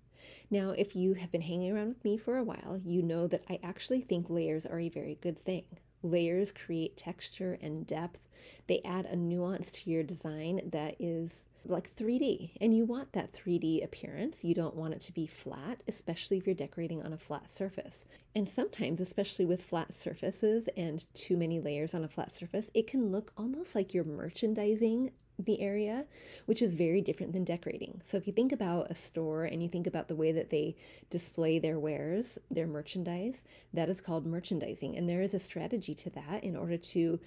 Now, 0.49 0.71
if 0.71 0.95
you 0.95 1.15
have 1.15 1.33
been 1.33 1.41
hanging 1.41 1.73
around 1.73 1.89
with 1.89 2.05
me 2.05 2.19
for 2.19 2.37
a 2.37 2.45
while, 2.45 2.81
you 2.85 3.03
know 3.03 3.27
that 3.27 3.43
I 3.51 3.59
actually 3.61 4.03
think 4.03 4.31
layers 4.31 4.65
are 4.65 4.79
a 4.79 4.89
very 4.89 5.19
good 5.21 5.45
thing. 5.45 5.65
Layers 6.05 6.53
create 6.53 6.97
texture 6.99 7.59
and 7.63 7.87
depth. 7.87 8.21
They 8.67 8.83
add 8.85 9.07
a 9.07 9.17
nuance 9.17 9.71
to 9.73 9.91
your 9.91 10.03
design 10.03 10.61
that 10.71 10.97
is 11.01 11.47
like 11.67 11.95
3D, 11.97 12.51
and 12.61 12.77
you 12.77 12.85
want 12.85 13.13
that 13.13 13.33
3D 13.33 13.83
appearance. 13.83 14.45
You 14.45 14.55
don't 14.55 14.77
want 14.77 14.93
it 14.93 15.01
to 15.03 15.13
be 15.13 15.27
flat, 15.27 15.83
especially 15.89 16.37
if 16.37 16.47
you're 16.47 16.55
decorating 16.55 17.03
on 17.03 17.15
a 17.15 17.19
flat 17.19 17.51
surface. 17.51 18.05
And 18.37 18.47
sometimes, 18.47 19.01
especially 19.01 19.47
with 19.47 19.65
flat 19.65 19.95
surfaces 19.95 20.69
and 20.77 21.07
too 21.15 21.39
many 21.39 21.61
layers 21.61 21.95
on 21.95 22.05
a 22.05 22.09
flat 22.09 22.35
surface, 22.35 22.71
it 22.75 22.87
can 22.87 23.11
look 23.11 23.33
almost 23.39 23.75
like 23.75 23.95
you're 23.95 24.05
merchandising 24.05 25.11
the 25.39 25.61
area, 25.61 26.05
which 26.47 26.63
is 26.63 26.75
very 26.75 27.01
different 27.01 27.33
than 27.33 27.45
decorating. 27.45 28.01
So 28.05 28.17
if 28.17 28.27
you 28.27 28.33
think 28.33 28.53
about 28.53 28.91
a 28.91 28.95
store 28.95 29.45
and 29.45 29.63
you 29.63 29.69
think 29.69 29.87
about 29.87 30.09
the 30.09 30.17
way 30.17 30.33
that 30.33 30.51
they 30.51 30.77
display 31.11 31.59
their 31.59 31.79
wares, 31.79 32.39
their 32.51 32.67
merchandise, 32.67 33.45
that 33.73 33.89
is 33.89 34.01
called 34.01 34.27
merchandising. 34.27 34.97
And 34.97 35.09
there 35.09 35.23
is 35.23 35.35
a 35.35 35.41
strategy 35.41 35.95
to 35.95 36.11
that 36.11 36.45
in 36.45 36.57
order 36.57 36.77
to 36.77 37.21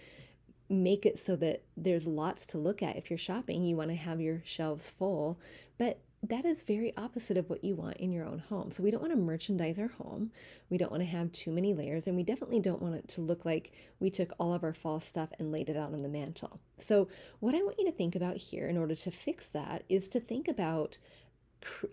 make 0.70 1.06
it 1.06 1.17
so 1.17 1.36
that 1.38 1.63
there's 1.76 2.08
lots 2.08 2.46
to 2.46 2.58
look 2.58 2.84
at 2.84 2.98
if 2.98 3.10
you're 3.10 3.17
shopping. 3.17 3.63
You 3.63 3.78
want 3.78 3.89
to 3.89 3.96
have 3.96 4.20
your 4.20 4.41
shelves 4.46 4.88
full, 4.88 5.39
but 5.78 6.00
that 6.24 6.46
is 6.46 6.64
very 6.64 6.96
opposite 6.98 7.38
of 7.38 7.50
what 7.50 7.64
you 7.64 7.76
want 7.76 7.98
in 7.98 8.12
your 8.12 8.26
own 8.26 8.40
home. 8.40 8.72
So 8.72 8.82
we 8.82 8.90
don't 8.90 9.02
want 9.02 9.14
to 9.14 9.20
merchandise 9.20 9.78
our 9.78 9.88
home. 9.88 10.32
We 10.70 10.78
don't 10.78 10.92
want 10.92 11.04
to 11.04 11.10
have 11.10 11.32
too 11.32 11.52
many 11.52 11.74
layers, 11.74 12.08
and 12.08 12.16
we 12.16 12.24
definitely 12.24 12.60
don't 12.60 12.82
want 12.82 12.96
it 12.96 13.08
to 13.10 13.22
look 13.22 13.46
like 13.46 13.72
we 14.00 14.10
took 14.10 14.34
all 14.40 14.54
of 14.54 14.64
our 14.64 14.74
fall 14.74 15.00
stuff 15.00 15.30
and 15.38 15.52
laid 15.52 15.70
it 15.70 15.78
out 15.78 15.94
on 15.94 16.02
the 16.02 16.10
mantle. 16.10 16.60
So 16.80 17.08
what 17.40 17.56
I 17.56 17.62
want 17.62 17.78
you 17.78 17.86
to 17.86 17.92
think 17.92 18.16
about 18.16 18.38
here 18.38 18.68
in 18.68 18.78
order 18.78 18.96
to 18.96 19.12
fix 19.12 19.52
that 19.52 19.84
is 19.90 20.08
to 20.10 20.20
think 20.20 20.48
about 20.48 20.98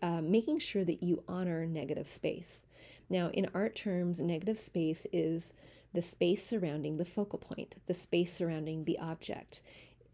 uh, 0.02 0.20
making 0.20 0.58
sure 0.58 0.84
that 0.84 1.02
you 1.02 1.22
honor 1.28 1.66
negative 1.66 2.08
space. 2.08 2.64
Now, 3.10 3.28
in 3.28 3.48
art 3.54 3.76
terms, 3.76 4.20
negative 4.20 4.58
space 4.58 5.06
is 5.12 5.52
the 5.92 6.02
space 6.02 6.44
surrounding 6.46 6.96
the 6.96 7.04
focal 7.04 7.38
point, 7.38 7.76
the 7.86 7.94
space 7.94 8.32
surrounding 8.32 8.84
the 8.84 8.98
object. 8.98 9.62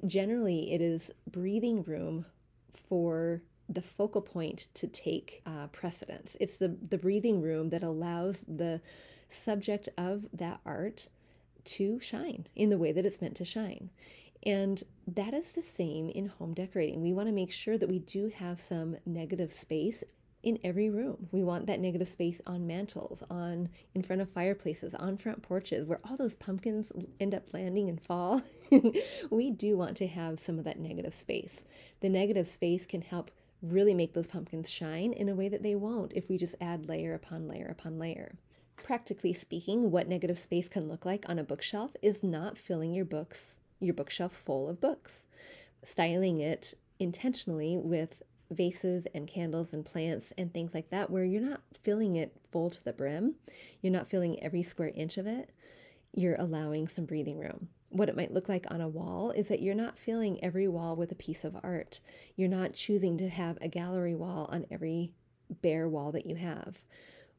Generally, 0.07 0.73
it 0.73 0.81
is 0.81 1.11
breathing 1.31 1.83
room 1.83 2.27
for 2.73 3.43
the 3.71 3.83
focal 3.83 4.21
point 4.21 4.69
to 4.75 4.87
take 4.87 5.43
uh, 5.47 5.69
precedence. 5.69 6.37
It's 6.41 6.59
the, 6.59 6.77
the 6.89 6.99
breathing 6.99 7.41
room 7.41 7.71
that 7.71 7.83
allows 7.83 8.45
the 8.49 8.81
subject 9.29 9.89
of 9.97 10.27
that 10.33 10.61
art 10.67 11.09
to 11.63 12.01
shine 12.01 12.47
in 12.57 12.71
the 12.71 12.79
way 12.79 12.91
that 12.93 13.07
it's 13.07 13.21
meant 13.21 13.37
to 13.37 13.45
shine. 13.45 13.91
And 14.45 14.83
that 15.07 15.35
is 15.35 15.55
the 15.55 15.63
same 15.63 16.09
in 16.09 16.27
home 16.27 16.55
decorating. 16.55 17.03
We 17.03 17.13
want 17.13 17.29
to 17.29 17.35
make 17.35 17.53
sure 17.53 17.79
that 17.79 17.89
we 17.89 17.99
do 18.01 18.29
have 18.29 18.61
some 18.61 18.97
negative 19.07 19.53
space 19.53 20.03
in 20.43 20.59
every 20.65 20.89
room. 20.89 21.29
We 21.33 21.45
want 21.45 21.67
that 21.67 21.81
negative 21.81 22.09
space 22.09 22.41
on 22.47 22.67
mantles, 22.67 23.23
on 23.31 23.69
in 23.95 24.03
front 24.03 24.23
of 24.23 24.31
fireplaces, 24.31 24.95
on 24.95 25.19
front 25.19 25.43
porches, 25.43 25.87
where 25.87 26.01
all 26.03 26.17
those 26.17 26.35
pumpkins 26.35 26.91
end 27.21 27.35
up 27.35 27.53
landing 27.53 27.91
and 27.91 28.01
fall. 28.01 28.43
we 29.31 29.51
do 29.51 29.77
want 29.77 29.99
to 29.99 30.07
have 30.07 30.41
some 30.41 30.59
of 30.59 30.65
that 30.65 30.79
negative 30.79 31.13
space. 31.13 31.67
The 32.01 32.09
negative 32.09 32.49
space 32.49 32.87
can 32.87 33.03
help 33.03 33.31
really 33.63 33.95
make 33.95 34.15
those 34.15 34.29
pumpkins 34.29 34.71
shine 34.71 35.13
in 35.13 35.29
a 35.29 35.35
way 35.35 35.49
that 35.49 35.63
they 35.63 35.75
won't 35.75 36.13
if 36.15 36.29
we 36.29 36.37
just 36.37 36.55
add 36.61 36.89
layer 36.89 37.15
upon 37.15 37.47
layer 37.47 37.67
upon 37.67 37.99
layer. 37.99 38.37
Practically 38.83 39.33
speaking, 39.33 39.91
what 39.91 40.09
negative 40.09 40.39
space 40.39 40.69
can 40.69 40.89
look 40.89 41.05
like 41.05 41.29
on 41.29 41.39
a 41.39 41.45
bookshelf 41.45 41.93
is 42.03 42.25
not 42.25 42.57
filling 42.57 42.95
your 42.95 43.05
books, 43.05 43.59
your 43.79 43.95
bookshelf 43.95 44.33
full 44.33 44.69
of 44.69 44.81
books. 44.81 45.27
Styling 45.83 46.39
it 46.39 46.75
intentionally 46.99 47.77
with 47.77 48.23
vases 48.51 49.07
and 49.15 49.29
candles 49.29 49.73
and 49.73 49.85
plants 49.85 50.33
and 50.37 50.53
things 50.53 50.75
like 50.75 50.91
that, 50.91 51.11
where 51.11 51.25
you're 51.25 51.41
not 51.41 51.61
filling 51.83 52.15
it 52.15 52.35
full 52.51 52.71
to 52.71 52.83
the 52.85 52.93
brim, 52.93 53.35
you're 53.81 53.93
not 53.93 54.09
filling 54.09 54.43
every 54.43 54.63
square 54.63 54.93
inch 54.95 55.19
of 55.19 55.27
it, 55.27 55.51
you're 56.13 56.37
allowing 56.39 56.89
some 56.89 57.05
breathing 57.05 57.39
room. 57.39 57.69
What 57.91 58.09
it 58.09 58.17
might 58.17 58.33
look 58.33 58.49
like 58.49 58.67
on 58.71 58.81
a 58.81 58.89
wall 58.89 59.33
is 59.33 59.49
that 59.49 59.61
you're 59.61 59.75
not 59.75 59.99
filling 59.99 60.43
every 60.43 60.69
wall 60.69 60.95
with 60.95 61.11
a 61.11 61.17
piece 61.17 61.45
of 61.45 61.57
art. 61.63 62.01
You're 62.37 62.49
not 62.49 62.73
choosing 62.73 63.19
to 63.19 63.29
have 63.29 63.59
a 63.61 63.69
gallery 63.69 64.15
wall 64.15 64.49
on 64.51 64.65
every 64.71 65.11
bare 65.61 65.89
wall 65.89 66.13
that 66.13 66.25
you 66.25 66.37
have. 66.37 66.85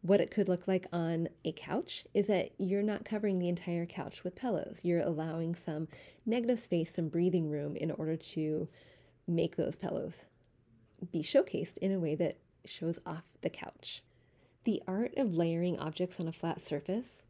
What 0.02 0.20
it 0.20 0.30
could 0.30 0.50
look 0.50 0.68
like 0.68 0.88
on 0.92 1.30
a 1.46 1.54
couch 1.54 2.06
is 2.14 2.28
that 2.28 2.52
you're 2.58 2.82
not 2.82 3.06
covering 3.06 3.40
the 3.40 3.48
entire 3.48 3.86
couch 3.86 4.24
with 4.24 4.36
pillows. 4.36 4.82
You're 4.84 5.00
allowing 5.00 5.56
some 5.56 5.88
negative 6.26 6.60
space, 6.60 6.94
some 6.96 7.08
breathing 7.08 7.50
room 7.50 7.78
in 7.78 7.92
order 7.92 8.18
to 8.18 8.68
make 9.28 9.56
those 9.56 9.76
pillows 9.76 10.26
be 11.12 11.22
showcased 11.22 11.78
in 11.78 11.92
a 11.92 12.00
way 12.00 12.16
that 12.16 12.38
shows 12.66 13.00
off 13.06 13.24
the 13.42 13.50
couch. 13.50 14.04
The 14.66 14.82
art 14.88 15.14
of 15.18 15.36
layering 15.36 15.80
objects 15.80 16.20
on 16.20 16.28
a 16.28 16.34
flat 16.34 16.60
surface 16.60 17.26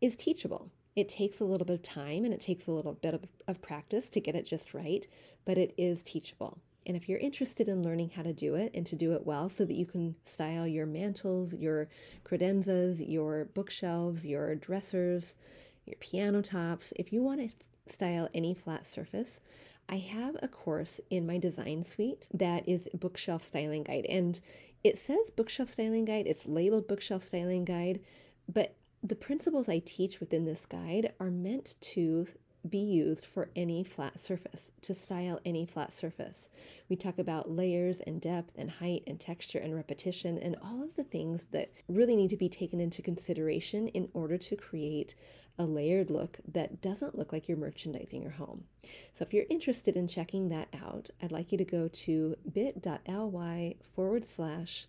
is 0.00 0.16
teachable. 0.16 0.70
It 0.96 1.10
takes 1.10 1.40
a 1.40 1.44
little 1.44 1.66
bit 1.66 1.74
of 1.74 1.82
time 1.82 2.24
and 2.24 2.32
it 2.32 2.40
takes 2.40 2.66
a 2.66 2.72
little 2.72 2.94
bit 2.94 3.12
of, 3.12 3.24
of, 3.46 3.60
practice 3.60 4.08
to 4.08 4.20
get 4.20 4.34
it 4.34 4.46
just 4.46 4.72
right, 4.72 5.06
but 5.44 5.58
it 5.58 5.74
is 5.76 6.02
teachable. 6.02 6.58
And 6.86 6.96
if 6.96 7.08
you're 7.08 7.18
interested 7.18 7.68
in 7.68 7.82
learning 7.82 8.10
how 8.10 8.22
to 8.22 8.32
do 8.32 8.54
it 8.54 8.70
and 8.72 8.86
to 8.86 8.96
do 8.96 9.12
it 9.12 9.26
well 9.26 9.48
so 9.50 9.64
that 9.66 9.74
you 9.74 9.84
can 9.84 10.14
style 10.24 10.66
your 10.66 10.86
mantles, 10.86 11.54
your 11.54 11.88
credenzas, 12.24 13.04
your 13.06 13.46
bookshelves, 13.46 14.26
your 14.26 14.54
dressers, 14.54 15.36
your 15.84 15.96
piano 16.00 16.40
tops, 16.40 16.94
if 16.96 17.12
you 17.12 17.22
want 17.22 17.40
to 17.40 17.92
style 17.92 18.28
any 18.32 18.54
flat 18.54 18.86
surface, 18.86 19.40
I 19.88 19.96
have 19.96 20.36
a 20.42 20.48
course 20.48 21.00
in 21.10 21.26
my 21.26 21.38
design 21.38 21.84
suite 21.84 22.28
that 22.32 22.68
is 22.68 22.88
bookshelf 22.94 23.42
styling 23.42 23.82
guide. 23.82 24.06
And 24.08 24.40
it 24.82 24.96
says 24.96 25.30
bookshelf 25.30 25.68
styling 25.68 26.04
guide, 26.04 26.26
it's 26.26 26.46
labeled 26.46 26.88
bookshelf 26.88 27.22
styling 27.22 27.64
guide, 27.64 28.00
but 28.48 28.74
the 29.08 29.14
principles 29.14 29.68
I 29.68 29.78
teach 29.84 30.18
within 30.18 30.44
this 30.44 30.66
guide 30.66 31.12
are 31.20 31.30
meant 31.30 31.76
to 31.92 32.26
be 32.68 32.78
used 32.78 33.24
for 33.24 33.50
any 33.54 33.84
flat 33.84 34.18
surface, 34.18 34.72
to 34.82 34.92
style 34.92 35.38
any 35.44 35.64
flat 35.64 35.92
surface. 35.92 36.50
We 36.88 36.96
talk 36.96 37.18
about 37.20 37.48
layers 37.48 38.00
and 38.00 38.20
depth 38.20 38.54
and 38.56 38.68
height 38.68 39.04
and 39.06 39.20
texture 39.20 39.60
and 39.60 39.76
repetition 39.76 40.36
and 40.38 40.56
all 40.60 40.82
of 40.82 40.96
the 40.96 41.04
things 41.04 41.44
that 41.52 41.70
really 41.88 42.16
need 42.16 42.30
to 42.30 42.36
be 42.36 42.48
taken 42.48 42.80
into 42.80 43.02
consideration 43.02 43.86
in 43.88 44.08
order 44.14 44.36
to 44.38 44.56
create 44.56 45.14
a 45.58 45.64
layered 45.64 46.10
look 46.10 46.38
that 46.52 46.82
doesn't 46.82 47.16
look 47.16 47.32
like 47.32 47.46
you're 47.46 47.56
merchandising 47.56 48.20
your 48.20 48.32
home. 48.32 48.64
So 49.12 49.24
if 49.24 49.32
you're 49.32 49.46
interested 49.48 49.96
in 49.96 50.08
checking 50.08 50.48
that 50.48 50.68
out, 50.84 51.08
I'd 51.22 51.30
like 51.30 51.52
you 51.52 51.58
to 51.58 51.64
go 51.64 51.86
to 51.86 52.34
bit.ly 52.52 53.76
forward 53.94 54.24
slash 54.24 54.88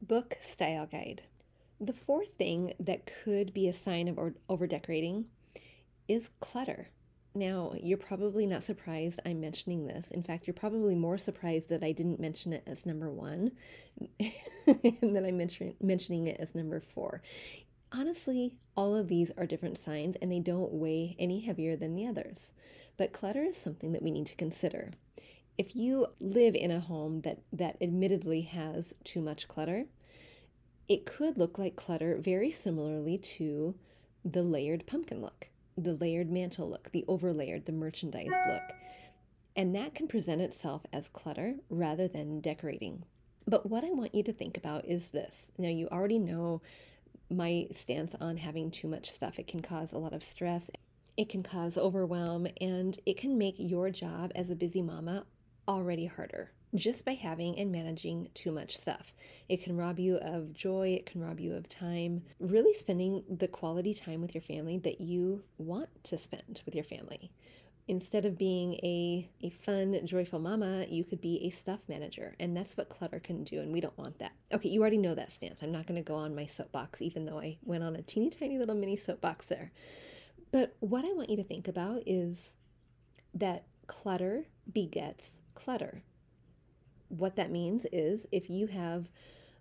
book 0.00 0.36
style 0.40 0.86
guide. 0.86 1.22
The 1.80 1.92
fourth 1.92 2.30
thing 2.38 2.72
that 2.80 3.06
could 3.06 3.52
be 3.52 3.68
a 3.68 3.72
sign 3.72 4.08
of 4.08 4.18
over 4.48 4.66
decorating 4.66 5.26
is 6.08 6.30
clutter. 6.40 6.88
Now, 7.34 7.74
you're 7.78 7.98
probably 7.98 8.46
not 8.46 8.64
surprised 8.64 9.20
I'm 9.26 9.40
mentioning 9.40 9.86
this. 9.86 10.10
In 10.10 10.22
fact, 10.22 10.46
you're 10.46 10.54
probably 10.54 10.94
more 10.94 11.18
surprised 11.18 11.68
that 11.68 11.84
I 11.84 11.92
didn't 11.92 12.18
mention 12.18 12.54
it 12.54 12.62
as 12.66 12.86
number 12.86 13.10
one 13.10 13.52
and 14.18 15.14
that 15.14 15.24
I'm 15.26 15.36
mention- 15.36 15.76
mentioning 15.82 16.26
it 16.28 16.38
as 16.40 16.54
number 16.54 16.80
four. 16.80 17.20
Honestly, 17.92 18.56
all 18.74 18.94
of 18.94 19.08
these 19.08 19.30
are 19.36 19.44
different 19.44 19.78
signs 19.78 20.16
and 20.22 20.32
they 20.32 20.40
don't 20.40 20.72
weigh 20.72 21.14
any 21.18 21.40
heavier 21.40 21.76
than 21.76 21.94
the 21.94 22.06
others. 22.06 22.52
But 22.96 23.12
clutter 23.12 23.42
is 23.42 23.58
something 23.58 23.92
that 23.92 24.02
we 24.02 24.10
need 24.10 24.26
to 24.26 24.34
consider. 24.36 24.92
If 25.58 25.76
you 25.76 26.06
live 26.20 26.54
in 26.54 26.70
a 26.70 26.80
home 26.80 27.20
that, 27.20 27.40
that 27.52 27.76
admittedly 27.82 28.42
has 28.42 28.94
too 29.04 29.20
much 29.20 29.46
clutter, 29.46 29.84
it 30.88 31.06
could 31.06 31.36
look 31.36 31.58
like 31.58 31.76
clutter 31.76 32.16
very 32.18 32.50
similarly 32.50 33.18
to 33.18 33.74
the 34.24 34.42
layered 34.42 34.86
pumpkin 34.86 35.20
look 35.20 35.48
the 35.76 35.94
layered 35.94 36.30
mantle 36.30 36.68
look, 36.68 36.90
the 36.92 37.04
overlayered, 37.06 37.66
the 37.66 37.72
merchandised 37.72 38.30
look. 38.48 38.62
And 39.54 39.74
that 39.74 39.94
can 39.94 40.08
present 40.08 40.40
itself 40.40 40.86
as 40.92 41.08
clutter 41.08 41.56
rather 41.68 42.08
than 42.08 42.40
decorating. 42.40 43.04
But 43.46 43.68
what 43.68 43.84
I 43.84 43.90
want 43.90 44.14
you 44.14 44.22
to 44.24 44.32
think 44.32 44.56
about 44.56 44.84
is 44.86 45.10
this. 45.10 45.52
Now, 45.58 45.68
you 45.68 45.88
already 45.88 46.18
know 46.18 46.62
my 47.30 47.68
stance 47.72 48.14
on 48.20 48.38
having 48.38 48.70
too 48.70 48.88
much 48.88 49.10
stuff. 49.10 49.38
It 49.38 49.46
can 49.46 49.60
cause 49.60 49.92
a 49.92 49.98
lot 49.98 50.12
of 50.12 50.22
stress, 50.22 50.70
it 51.16 51.28
can 51.28 51.42
cause 51.42 51.78
overwhelm, 51.78 52.46
and 52.60 52.98
it 53.06 53.16
can 53.16 53.38
make 53.38 53.56
your 53.58 53.90
job 53.90 54.32
as 54.34 54.50
a 54.50 54.56
busy 54.56 54.82
mama 54.82 55.24
already 55.66 56.06
harder 56.06 56.52
just 56.74 57.04
by 57.04 57.12
having 57.14 57.58
and 57.58 57.72
managing 57.72 58.28
too 58.34 58.52
much 58.52 58.76
stuff. 58.76 59.14
It 59.48 59.62
can 59.62 59.76
rob 59.76 59.98
you 59.98 60.16
of 60.16 60.52
joy, 60.52 60.90
it 60.98 61.06
can 61.06 61.22
rob 61.22 61.40
you 61.40 61.54
of 61.54 61.68
time, 61.68 62.22
really 62.40 62.74
spending 62.74 63.22
the 63.28 63.48
quality 63.48 63.94
time 63.94 64.20
with 64.20 64.34
your 64.34 64.42
family 64.42 64.78
that 64.78 65.00
you 65.00 65.44
want 65.58 65.88
to 66.04 66.18
spend 66.18 66.62
with 66.64 66.74
your 66.74 66.84
family. 66.84 67.32
Instead 67.88 68.26
of 68.26 68.36
being 68.36 68.74
a, 68.82 69.30
a 69.42 69.50
fun, 69.50 70.04
joyful 70.04 70.40
mama, 70.40 70.86
you 70.88 71.04
could 71.04 71.20
be 71.20 71.44
a 71.44 71.50
stuff 71.50 71.88
manager. 71.88 72.34
And 72.40 72.56
that's 72.56 72.76
what 72.76 72.88
clutter 72.88 73.20
can 73.20 73.44
do, 73.44 73.60
and 73.60 73.72
we 73.72 73.80
don't 73.80 73.96
want 73.96 74.18
that. 74.18 74.32
Okay, 74.52 74.68
you 74.68 74.80
already 74.80 74.98
know 74.98 75.14
that 75.14 75.32
stance. 75.32 75.62
I'm 75.62 75.70
not 75.70 75.86
going 75.86 76.02
to 76.02 76.06
go 76.06 76.16
on 76.16 76.34
my 76.34 76.46
soapbox, 76.46 77.00
even 77.00 77.26
though 77.26 77.38
I 77.38 77.58
went 77.62 77.84
on 77.84 77.94
a 77.94 78.02
teeny 78.02 78.28
tiny 78.28 78.58
little 78.58 78.74
mini 78.74 78.96
soapbox 78.96 79.48
there. 79.48 79.70
But 80.50 80.74
what 80.80 81.04
I 81.04 81.12
want 81.12 81.30
you 81.30 81.36
to 81.36 81.44
think 81.44 81.68
about 81.68 82.02
is 82.06 82.54
that 83.34 83.66
clutter 83.86 84.46
begets 84.72 85.38
clutter 85.54 86.02
what 87.08 87.36
that 87.36 87.50
means 87.50 87.86
is 87.92 88.26
if 88.32 88.50
you 88.50 88.66
have, 88.68 89.08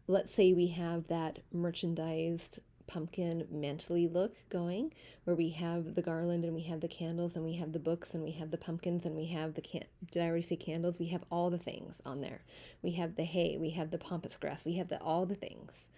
let's 0.08 0.34
say 0.34 0.53
we 0.53 0.67
have 0.67 1.08
that 1.08 1.39
merchandised 1.51 2.60
pumpkin 2.88 3.47
mantly 3.49 4.08
look 4.08 4.38
going 4.49 4.93
where 5.23 5.36
we 5.36 5.49
have 5.49 5.95
the 5.95 6.01
garland 6.01 6.43
and 6.43 6.53
we 6.53 6.63
have 6.63 6.81
the 6.81 6.88
candles 6.88 7.36
and 7.36 7.43
we 7.43 7.55
have 7.55 7.71
the 7.71 7.79
books 7.79 8.13
and 8.13 8.23
we 8.23 8.31
have 8.31 8.51
the 8.51 8.58
pumpkins 8.58 9.05
and 9.05 9.15
we 9.15 9.25
have 9.25 9.53
the 9.55 9.62
can 9.62 9.84
did 10.12 10.21
I 10.21 10.27
already 10.27 10.43
say 10.43 10.55
candles? 10.55 10.99
We 10.99 11.08
have 11.08 11.23
all 11.31 11.49
the 11.49 11.58
things 11.58 12.01
on 12.05 12.21
there. 12.21 12.41
We 12.81 12.91
have 12.91 13.15
the 13.15 13.23
hay 13.23 13.58
we 13.60 13.71
have 13.71 13.91
the 13.91 13.97
pampas 13.97 14.38
grass 14.38 14.63
we 14.65 14.75
have 14.75 14.89
the 14.89 15.01
all 15.01 15.25
the 15.25 15.36
things. 15.36 15.89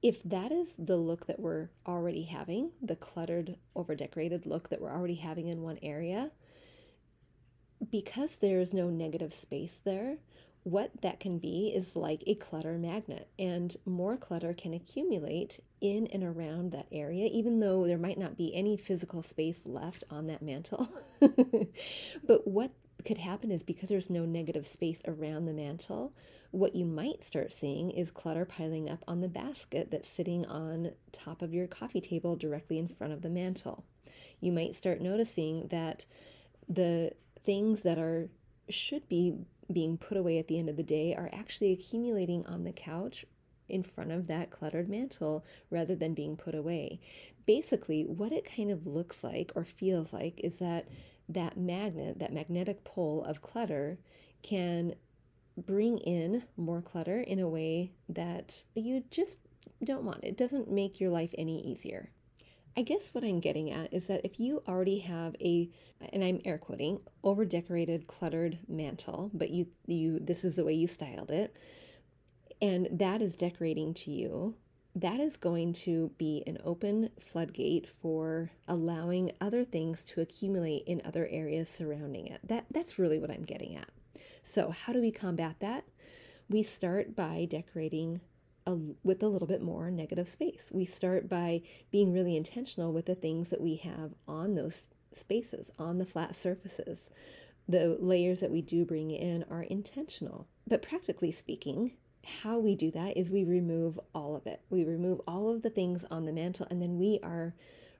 If 0.00 0.22
that 0.24 0.50
is 0.50 0.74
the 0.78 0.96
look 0.96 1.26
that 1.26 1.38
we're 1.38 1.68
already 1.86 2.24
having 2.24 2.70
the 2.80 2.96
cluttered 2.96 3.56
over 3.76 3.94
decorated 3.94 4.46
look 4.46 4.68
that 4.68 4.80
we're 4.80 4.92
already 4.92 5.14
having 5.14 5.48
in 5.48 5.62
one 5.62 5.78
area 5.82 6.32
because 7.90 8.36
there's 8.36 8.72
no 8.72 8.90
negative 8.90 9.32
space 9.32 9.80
there 9.84 10.18
what 10.64 11.02
that 11.02 11.18
can 11.18 11.38
be 11.38 11.72
is 11.74 11.96
like 11.96 12.22
a 12.26 12.36
clutter 12.36 12.78
magnet, 12.78 13.28
and 13.38 13.76
more 13.84 14.16
clutter 14.16 14.54
can 14.54 14.72
accumulate 14.72 15.60
in 15.80 16.06
and 16.08 16.22
around 16.22 16.70
that 16.70 16.86
area, 16.92 17.28
even 17.32 17.58
though 17.60 17.86
there 17.86 17.98
might 17.98 18.18
not 18.18 18.36
be 18.36 18.54
any 18.54 18.76
physical 18.76 19.22
space 19.22 19.62
left 19.66 20.04
on 20.08 20.28
that 20.28 20.42
mantle. 20.42 20.88
but 21.20 22.46
what 22.46 22.70
could 23.04 23.18
happen 23.18 23.50
is 23.50 23.64
because 23.64 23.88
there's 23.88 24.10
no 24.10 24.24
negative 24.24 24.64
space 24.64 25.02
around 25.06 25.46
the 25.46 25.52
mantle, 25.52 26.12
what 26.52 26.76
you 26.76 26.84
might 26.84 27.24
start 27.24 27.52
seeing 27.52 27.90
is 27.90 28.10
clutter 28.10 28.44
piling 28.44 28.88
up 28.88 29.02
on 29.08 29.20
the 29.20 29.28
basket 29.28 29.90
that's 29.90 30.08
sitting 30.08 30.46
on 30.46 30.92
top 31.10 31.42
of 31.42 31.52
your 31.52 31.66
coffee 31.66 32.00
table 32.00 32.36
directly 32.36 32.78
in 32.78 32.86
front 32.86 33.12
of 33.12 33.22
the 33.22 33.30
mantle. 33.30 33.84
You 34.40 34.52
might 34.52 34.76
start 34.76 35.00
noticing 35.00 35.68
that 35.68 36.04
the 36.68 37.12
things 37.44 37.82
that 37.82 37.98
are 37.98 38.28
should 38.68 39.08
be 39.08 39.34
being 39.72 39.96
put 39.96 40.16
away 40.16 40.38
at 40.38 40.48
the 40.48 40.58
end 40.58 40.68
of 40.68 40.76
the 40.76 40.82
day 40.82 41.14
are 41.14 41.30
actually 41.32 41.72
accumulating 41.72 42.46
on 42.46 42.64
the 42.64 42.72
couch 42.72 43.24
in 43.68 43.82
front 43.82 44.12
of 44.12 44.26
that 44.26 44.50
cluttered 44.50 44.88
mantle 44.88 45.44
rather 45.70 45.94
than 45.94 46.14
being 46.14 46.36
put 46.36 46.54
away. 46.54 47.00
Basically, 47.46 48.04
what 48.04 48.32
it 48.32 48.44
kind 48.44 48.70
of 48.70 48.86
looks 48.86 49.24
like 49.24 49.52
or 49.54 49.64
feels 49.64 50.12
like 50.12 50.40
is 50.44 50.58
that 50.58 50.88
that 51.28 51.56
magnet, 51.56 52.18
that 52.18 52.32
magnetic 52.32 52.84
pole 52.84 53.22
of 53.24 53.40
clutter, 53.40 53.98
can 54.42 54.94
bring 55.56 55.98
in 55.98 56.42
more 56.56 56.82
clutter 56.82 57.20
in 57.20 57.38
a 57.38 57.48
way 57.48 57.92
that 58.08 58.64
you 58.74 59.04
just 59.10 59.38
don't 59.84 60.04
want. 60.04 60.24
It 60.24 60.36
doesn't 60.36 60.70
make 60.70 61.00
your 61.00 61.10
life 61.10 61.34
any 61.36 61.60
easier. 61.60 62.10
I 62.76 62.82
guess 62.82 63.10
what 63.12 63.24
I'm 63.24 63.40
getting 63.40 63.70
at 63.70 63.92
is 63.92 64.06
that 64.06 64.24
if 64.24 64.40
you 64.40 64.62
already 64.66 65.00
have 65.00 65.36
a, 65.40 65.68
and 66.12 66.24
I'm 66.24 66.40
air 66.44 66.58
quoting, 66.58 67.00
over 67.22 67.44
decorated, 67.44 68.06
cluttered 68.06 68.58
mantle, 68.66 69.30
but 69.34 69.50
you, 69.50 69.66
you, 69.86 70.18
this 70.18 70.42
is 70.44 70.56
the 70.56 70.64
way 70.64 70.72
you 70.72 70.86
styled 70.86 71.30
it, 71.30 71.54
and 72.62 72.88
that 72.90 73.20
is 73.20 73.36
decorating 73.36 73.92
to 73.94 74.10
you, 74.10 74.54
that 74.94 75.20
is 75.20 75.36
going 75.36 75.72
to 75.72 76.12
be 76.18 76.42
an 76.46 76.58
open 76.64 77.10
floodgate 77.18 77.88
for 77.88 78.50
allowing 78.68 79.32
other 79.40 79.64
things 79.64 80.04
to 80.04 80.20
accumulate 80.20 80.84
in 80.86 81.02
other 81.04 81.26
areas 81.30 81.68
surrounding 81.68 82.26
it. 82.26 82.40
That, 82.46 82.66
that's 82.70 82.98
really 82.98 83.18
what 83.18 83.30
I'm 83.30 83.42
getting 83.42 83.76
at. 83.76 83.88
So, 84.42 84.70
how 84.70 84.92
do 84.92 85.00
we 85.00 85.10
combat 85.10 85.56
that? 85.60 85.84
We 86.48 86.62
start 86.62 87.16
by 87.16 87.46
decorating 87.48 88.20
a, 88.66 88.76
with 89.02 89.22
a 89.22 89.28
little 89.28 89.48
bit 89.48 89.62
more 89.62 89.90
negative 89.90 90.28
space. 90.28 90.70
We 90.72 90.84
start 90.84 91.28
by 91.28 91.62
being 91.90 92.12
really 92.12 92.36
intentional 92.36 92.92
with 92.92 93.06
the 93.06 93.14
things 93.14 93.50
that 93.50 93.60
we 93.60 93.76
have 93.76 94.12
on 94.26 94.54
those 94.54 94.88
spaces, 95.12 95.70
on 95.78 95.98
the 95.98 96.06
flat 96.06 96.34
surfaces. 96.36 97.10
The 97.68 97.96
layers 98.00 98.40
that 98.40 98.50
we 98.50 98.62
do 98.62 98.84
bring 98.84 99.10
in 99.10 99.44
are 99.50 99.62
intentional. 99.62 100.46
But 100.66 100.82
practically 100.82 101.32
speaking, 101.32 101.92
how 102.42 102.58
we 102.58 102.76
do 102.76 102.90
that 102.92 103.16
is 103.16 103.30
we 103.30 103.44
remove 103.44 103.98
all 104.14 104.36
of 104.36 104.46
it. 104.46 104.60
We 104.70 104.84
remove 104.84 105.20
all 105.26 105.50
of 105.50 105.62
the 105.62 105.70
things 105.70 106.04
on 106.10 106.24
the 106.24 106.32
mantle, 106.32 106.66
and 106.70 106.80
then 106.80 106.98
we 106.98 107.18
are 107.22 107.54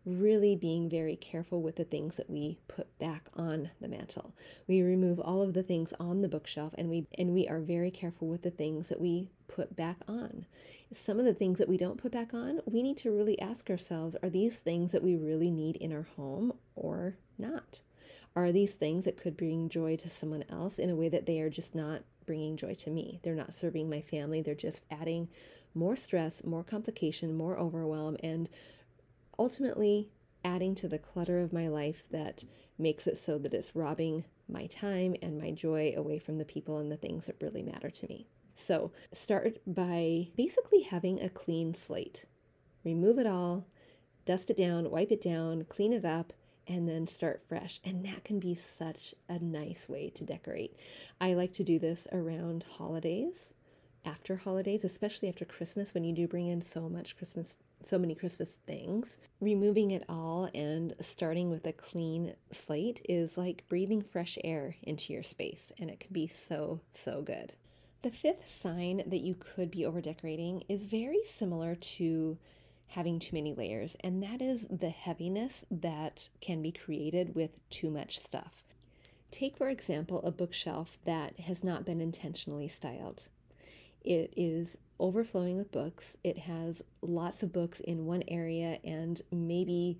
really 0.04 0.56
being 0.56 0.88
very 0.88 1.16
careful 1.16 1.62
with 1.62 1.76
the 1.76 1.84
things 1.84 2.16
that 2.16 2.28
we 2.28 2.58
put 2.68 2.98
back 2.98 3.28
on 3.34 3.70
the 3.80 3.88
mantle. 3.88 4.34
We 4.66 4.82
remove 4.82 5.20
all 5.20 5.42
of 5.42 5.54
the 5.54 5.62
things 5.62 5.92
on 6.00 6.22
the 6.22 6.28
bookshelf 6.28 6.74
and 6.76 6.90
we 6.90 7.06
and 7.16 7.32
we 7.32 7.46
are 7.48 7.60
very 7.60 7.90
careful 7.90 8.28
with 8.28 8.42
the 8.42 8.50
things 8.50 8.88
that 8.88 9.00
we 9.00 9.30
put 9.48 9.76
back 9.76 9.98
on. 10.08 10.46
Some 10.92 11.18
of 11.18 11.24
the 11.24 11.34
things 11.34 11.58
that 11.58 11.68
we 11.68 11.76
don't 11.76 12.02
put 12.02 12.12
back 12.12 12.34
on, 12.34 12.60
we 12.66 12.82
need 12.82 12.96
to 12.98 13.10
really 13.10 13.38
ask 13.40 13.70
ourselves, 13.70 14.16
are 14.22 14.28
these 14.28 14.60
things 14.60 14.92
that 14.92 15.02
we 15.02 15.16
really 15.16 15.50
need 15.50 15.76
in 15.76 15.92
our 15.92 16.06
home 16.16 16.52
or 16.74 17.16
not? 17.38 17.82
Are 18.34 18.52
these 18.52 18.74
things 18.74 19.04
that 19.04 19.16
could 19.16 19.36
bring 19.36 19.68
joy 19.68 19.96
to 19.96 20.10
someone 20.10 20.44
else 20.50 20.78
in 20.78 20.90
a 20.90 20.96
way 20.96 21.08
that 21.08 21.26
they 21.26 21.40
are 21.40 21.50
just 21.50 21.74
not 21.74 22.02
bringing 22.26 22.56
joy 22.56 22.74
to 22.74 22.90
me? 22.90 23.20
They're 23.22 23.34
not 23.34 23.54
serving 23.54 23.88
my 23.88 24.00
family, 24.00 24.42
they're 24.42 24.54
just 24.54 24.84
adding 24.90 25.28
more 25.74 25.96
stress, 25.96 26.44
more 26.44 26.62
complication, 26.62 27.36
more 27.36 27.58
overwhelm, 27.58 28.16
and 28.22 28.48
ultimately 29.42 30.08
adding 30.44 30.72
to 30.72 30.86
the 30.86 31.00
clutter 31.00 31.40
of 31.40 31.52
my 31.52 31.66
life 31.66 32.04
that 32.12 32.44
makes 32.78 33.08
it 33.08 33.18
so 33.18 33.38
that 33.38 33.52
it's 33.52 33.74
robbing 33.74 34.24
my 34.48 34.66
time 34.66 35.16
and 35.20 35.36
my 35.36 35.50
joy 35.50 35.92
away 35.96 36.16
from 36.16 36.38
the 36.38 36.44
people 36.44 36.78
and 36.78 36.92
the 36.92 36.96
things 36.96 37.26
that 37.26 37.34
really 37.40 37.62
matter 37.62 37.90
to 37.90 38.06
me. 38.06 38.28
So, 38.54 38.92
start 39.12 39.58
by 39.66 40.28
basically 40.36 40.82
having 40.82 41.20
a 41.20 41.28
clean 41.28 41.74
slate. 41.74 42.26
Remove 42.84 43.18
it 43.18 43.26
all, 43.26 43.66
dust 44.26 44.48
it 44.48 44.56
down, 44.56 44.92
wipe 44.92 45.10
it 45.10 45.20
down, 45.20 45.64
clean 45.68 45.92
it 45.92 46.04
up, 46.04 46.32
and 46.68 46.88
then 46.88 47.08
start 47.08 47.42
fresh. 47.48 47.80
And 47.84 48.04
that 48.04 48.22
can 48.22 48.38
be 48.38 48.54
such 48.54 49.12
a 49.28 49.40
nice 49.40 49.88
way 49.88 50.10
to 50.10 50.24
decorate. 50.24 50.76
I 51.20 51.34
like 51.34 51.52
to 51.54 51.64
do 51.64 51.80
this 51.80 52.06
around 52.12 52.64
holidays, 52.78 53.54
after 54.04 54.36
holidays, 54.36 54.84
especially 54.84 55.28
after 55.28 55.44
Christmas 55.44 55.94
when 55.94 56.04
you 56.04 56.12
do 56.12 56.26
bring 56.26 56.48
in 56.48 56.62
so 56.62 56.88
much 56.88 57.16
Christmas 57.16 57.56
so 57.80 57.98
many 57.98 58.14
Christmas 58.14 58.56
things. 58.66 59.18
Removing 59.40 59.90
it 59.90 60.04
all 60.08 60.48
and 60.54 60.94
starting 61.00 61.50
with 61.50 61.66
a 61.66 61.72
clean 61.72 62.34
slate 62.52 63.04
is 63.08 63.36
like 63.36 63.68
breathing 63.68 64.02
fresh 64.02 64.38
air 64.44 64.76
into 64.82 65.12
your 65.12 65.22
space, 65.22 65.72
and 65.78 65.90
it 65.90 66.00
can 66.00 66.12
be 66.12 66.26
so, 66.26 66.80
so 66.92 67.22
good. 67.22 67.54
The 68.02 68.10
fifth 68.10 68.48
sign 68.48 69.02
that 69.06 69.20
you 69.20 69.34
could 69.34 69.70
be 69.70 69.84
over 69.84 70.00
decorating 70.00 70.64
is 70.68 70.84
very 70.84 71.22
similar 71.24 71.74
to 71.74 72.38
having 72.88 73.18
too 73.18 73.34
many 73.34 73.54
layers, 73.54 73.96
and 74.00 74.22
that 74.22 74.42
is 74.42 74.66
the 74.70 74.90
heaviness 74.90 75.64
that 75.70 76.28
can 76.40 76.62
be 76.62 76.72
created 76.72 77.34
with 77.34 77.58
too 77.70 77.90
much 77.90 78.18
stuff. 78.18 78.62
Take, 79.30 79.56
for 79.56 79.70
example, 79.70 80.20
a 80.22 80.30
bookshelf 80.30 80.98
that 81.04 81.40
has 81.40 81.64
not 81.64 81.86
been 81.86 82.02
intentionally 82.02 82.68
styled. 82.68 83.28
It 84.04 84.32
is 84.36 84.78
overflowing 84.98 85.56
with 85.56 85.72
books. 85.72 86.16
It 86.22 86.38
has 86.38 86.82
lots 87.00 87.42
of 87.42 87.52
books 87.52 87.80
in 87.80 88.06
one 88.06 88.22
area, 88.28 88.78
and 88.84 89.20
maybe 89.30 89.98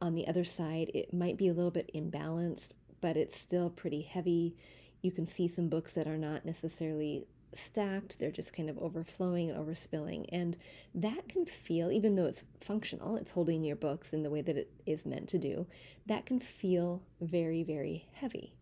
on 0.00 0.14
the 0.14 0.26
other 0.26 0.44
side, 0.44 0.90
it 0.94 1.12
might 1.12 1.36
be 1.36 1.48
a 1.48 1.52
little 1.52 1.70
bit 1.70 1.90
imbalanced, 1.94 2.70
but 3.00 3.16
it's 3.16 3.38
still 3.38 3.70
pretty 3.70 4.02
heavy. 4.02 4.56
You 5.02 5.10
can 5.10 5.26
see 5.26 5.48
some 5.48 5.68
books 5.68 5.92
that 5.94 6.06
are 6.06 6.18
not 6.18 6.44
necessarily 6.44 7.26
stacked, 7.54 8.18
they're 8.18 8.30
just 8.30 8.52
kind 8.52 8.68
of 8.68 8.78
overflowing 8.78 9.50
and 9.50 9.58
overspilling. 9.58 10.26
And 10.30 10.56
that 10.94 11.28
can 11.28 11.46
feel, 11.46 11.90
even 11.90 12.14
though 12.14 12.26
it's 12.26 12.44
functional, 12.60 13.16
it's 13.16 13.32
holding 13.32 13.64
your 13.64 13.76
books 13.76 14.12
in 14.12 14.22
the 14.22 14.30
way 14.30 14.42
that 14.42 14.56
it 14.56 14.70
is 14.86 15.06
meant 15.06 15.28
to 15.30 15.38
do, 15.38 15.66
that 16.06 16.26
can 16.26 16.40
feel 16.40 17.02
very, 17.20 17.62
very 17.62 18.08
heavy. 18.12 18.54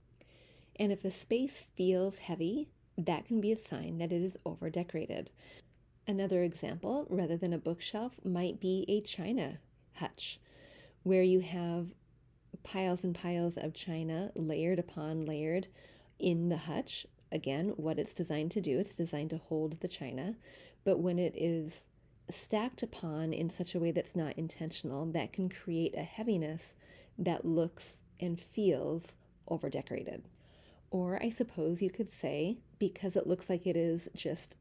And 0.76 0.92
if 0.92 1.04
a 1.04 1.10
space 1.10 1.64
feels 1.74 2.18
heavy, 2.18 2.68
that 2.98 3.26
can 3.26 3.40
be 3.40 3.52
a 3.52 3.56
sign 3.56 3.98
that 3.98 4.12
it 4.12 4.22
is 4.22 4.36
over 4.44 4.70
decorated. 4.70 5.30
Another 6.06 6.42
example, 6.42 7.06
rather 7.10 7.36
than 7.36 7.52
a 7.52 7.58
bookshelf, 7.58 8.18
might 8.24 8.60
be 8.60 8.84
a 8.88 9.00
china 9.00 9.58
hutch, 9.94 10.38
where 11.02 11.22
you 11.22 11.40
have 11.40 11.88
piles 12.62 13.04
and 13.04 13.14
piles 13.14 13.56
of 13.56 13.74
china 13.74 14.30
layered 14.34 14.78
upon 14.78 15.24
layered 15.24 15.66
in 16.18 16.48
the 16.48 16.56
hutch. 16.56 17.06
Again, 17.32 17.70
what 17.76 17.98
it's 17.98 18.14
designed 18.14 18.52
to 18.52 18.60
do, 18.60 18.78
it's 18.78 18.94
designed 18.94 19.30
to 19.30 19.38
hold 19.38 19.80
the 19.80 19.88
china, 19.88 20.36
but 20.84 21.00
when 21.00 21.18
it 21.18 21.34
is 21.36 21.86
stacked 22.30 22.82
upon 22.82 23.32
in 23.32 23.50
such 23.50 23.74
a 23.74 23.80
way 23.80 23.90
that's 23.90 24.16
not 24.16 24.38
intentional, 24.38 25.06
that 25.06 25.32
can 25.32 25.48
create 25.48 25.96
a 25.96 26.02
heaviness 26.02 26.74
that 27.18 27.44
looks 27.44 27.98
and 28.20 28.38
feels 28.38 29.16
over 29.48 29.68
decorated. 29.68 30.22
Or 30.90 31.22
I 31.22 31.30
suppose 31.30 31.82
you 31.82 31.90
could 31.90 32.10
say, 32.10 32.58
because 32.78 33.16
it 33.16 33.26
looks 33.26 33.50
like 33.50 33.66
it 33.66 33.76
is 33.76 34.08
just 34.14 34.56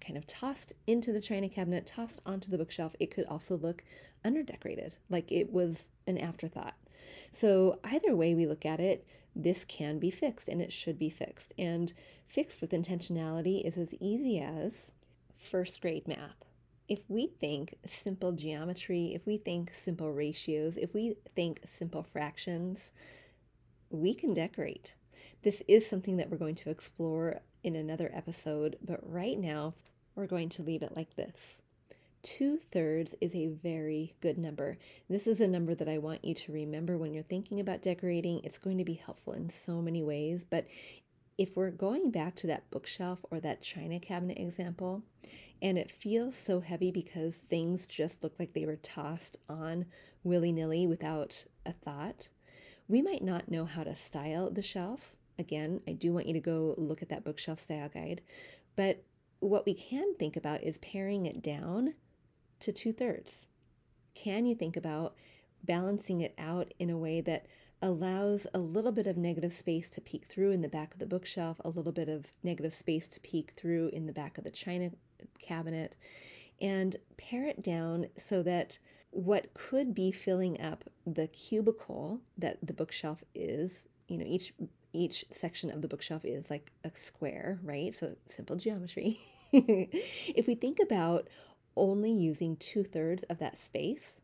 kind 0.00 0.16
of 0.16 0.26
tossed 0.26 0.72
into 0.86 1.12
the 1.12 1.20
china 1.20 1.48
cabinet, 1.48 1.86
tossed 1.86 2.20
onto 2.26 2.50
the 2.50 2.58
bookshelf, 2.58 2.94
it 2.98 3.10
could 3.10 3.24
also 3.26 3.56
look 3.56 3.84
underdecorated, 4.24 4.96
like 5.08 5.30
it 5.30 5.52
was 5.52 5.90
an 6.06 6.18
afterthought. 6.18 6.74
So, 7.30 7.78
either 7.84 8.14
way 8.14 8.34
we 8.34 8.46
look 8.46 8.66
at 8.66 8.80
it, 8.80 9.06
this 9.34 9.64
can 9.64 9.98
be 9.98 10.10
fixed 10.10 10.48
and 10.48 10.60
it 10.60 10.72
should 10.72 10.98
be 10.98 11.08
fixed. 11.08 11.54
And 11.58 11.92
fixed 12.26 12.60
with 12.60 12.70
intentionality 12.70 13.64
is 13.64 13.78
as 13.78 13.94
easy 14.00 14.38
as 14.38 14.92
first 15.36 15.80
grade 15.80 16.06
math. 16.06 16.44
If 16.88 17.08
we 17.08 17.28
think 17.40 17.76
simple 17.86 18.32
geometry, 18.32 19.14
if 19.14 19.26
we 19.26 19.38
think 19.38 19.72
simple 19.72 20.12
ratios, 20.12 20.76
if 20.76 20.92
we 20.94 21.16
think 21.34 21.60
simple 21.64 22.02
fractions, 22.02 22.90
we 23.88 24.14
can 24.14 24.34
decorate. 24.34 24.94
This 25.42 25.60
is 25.66 25.88
something 25.88 26.18
that 26.18 26.30
we're 26.30 26.36
going 26.36 26.54
to 26.56 26.70
explore 26.70 27.40
in 27.64 27.74
another 27.74 28.12
episode, 28.14 28.76
but 28.80 29.00
right 29.02 29.36
now 29.36 29.74
we're 30.14 30.28
going 30.28 30.48
to 30.50 30.62
leave 30.62 30.82
it 30.82 30.96
like 30.96 31.16
this. 31.16 31.62
Two 32.22 32.58
thirds 32.70 33.16
is 33.20 33.34
a 33.34 33.48
very 33.48 34.14
good 34.20 34.38
number. 34.38 34.78
This 35.10 35.26
is 35.26 35.40
a 35.40 35.48
number 35.48 35.74
that 35.74 35.88
I 35.88 35.98
want 35.98 36.24
you 36.24 36.32
to 36.34 36.52
remember 36.52 36.96
when 36.96 37.12
you're 37.12 37.24
thinking 37.24 37.58
about 37.58 37.82
decorating. 37.82 38.40
It's 38.44 38.58
going 38.58 38.78
to 38.78 38.84
be 38.84 38.94
helpful 38.94 39.32
in 39.32 39.50
so 39.50 39.82
many 39.82 40.00
ways, 40.00 40.44
but 40.48 40.68
if 41.36 41.56
we're 41.56 41.70
going 41.72 42.12
back 42.12 42.36
to 42.36 42.46
that 42.46 42.70
bookshelf 42.70 43.24
or 43.32 43.40
that 43.40 43.62
china 43.62 43.98
cabinet 43.98 44.38
example, 44.38 45.02
and 45.60 45.76
it 45.76 45.90
feels 45.90 46.36
so 46.36 46.60
heavy 46.60 46.92
because 46.92 47.38
things 47.38 47.88
just 47.88 48.22
look 48.22 48.38
like 48.38 48.52
they 48.52 48.66
were 48.66 48.76
tossed 48.76 49.38
on 49.48 49.86
willy 50.22 50.52
nilly 50.52 50.86
without 50.86 51.44
a 51.66 51.72
thought, 51.72 52.28
we 52.86 53.02
might 53.02 53.24
not 53.24 53.50
know 53.50 53.64
how 53.64 53.82
to 53.82 53.96
style 53.96 54.48
the 54.48 54.62
shelf. 54.62 55.16
Again, 55.42 55.80
I 55.88 55.92
do 55.92 56.12
want 56.12 56.28
you 56.28 56.34
to 56.34 56.40
go 56.40 56.76
look 56.78 57.02
at 57.02 57.08
that 57.08 57.24
bookshelf 57.24 57.58
style 57.58 57.88
guide, 57.88 58.22
but 58.76 59.02
what 59.40 59.66
we 59.66 59.74
can 59.74 60.14
think 60.14 60.36
about 60.36 60.62
is 60.62 60.78
paring 60.78 61.26
it 61.26 61.42
down 61.42 61.94
to 62.60 62.70
two 62.70 62.92
thirds. 62.92 63.48
Can 64.14 64.46
you 64.46 64.54
think 64.54 64.76
about 64.76 65.16
balancing 65.64 66.20
it 66.20 66.32
out 66.38 66.72
in 66.78 66.90
a 66.90 66.96
way 66.96 67.20
that 67.22 67.46
allows 67.82 68.46
a 68.54 68.60
little 68.60 68.92
bit 68.92 69.08
of 69.08 69.16
negative 69.16 69.52
space 69.52 69.90
to 69.90 70.00
peek 70.00 70.26
through 70.26 70.52
in 70.52 70.62
the 70.62 70.68
back 70.68 70.94
of 70.94 71.00
the 71.00 71.06
bookshelf, 71.06 71.60
a 71.64 71.70
little 71.70 71.90
bit 71.90 72.08
of 72.08 72.30
negative 72.44 72.72
space 72.72 73.08
to 73.08 73.20
peek 73.20 73.52
through 73.56 73.88
in 73.88 74.06
the 74.06 74.12
back 74.12 74.38
of 74.38 74.44
the 74.44 74.50
china 74.50 74.92
cabinet, 75.40 75.96
and 76.60 76.94
pare 77.16 77.48
it 77.48 77.64
down 77.64 78.06
so 78.16 78.44
that 78.44 78.78
what 79.10 79.52
could 79.54 79.92
be 79.92 80.12
filling 80.12 80.60
up 80.60 80.84
the 81.04 81.26
cubicle 81.26 82.20
that 82.38 82.64
the 82.64 82.72
bookshelf 82.72 83.24
is, 83.34 83.88
you 84.06 84.16
know, 84.16 84.24
each 84.24 84.54
each 84.92 85.24
section 85.30 85.70
of 85.70 85.82
the 85.82 85.88
bookshelf 85.88 86.24
is 86.24 86.50
like 86.50 86.72
a 86.84 86.90
square, 86.94 87.58
right? 87.62 87.94
So 87.94 88.16
simple 88.26 88.56
geometry. 88.56 89.20
if 89.52 90.46
we 90.46 90.54
think 90.54 90.78
about 90.80 91.28
only 91.76 92.12
using 92.12 92.56
two 92.56 92.84
thirds 92.84 93.22
of 93.24 93.38
that 93.38 93.56
space, 93.56 94.20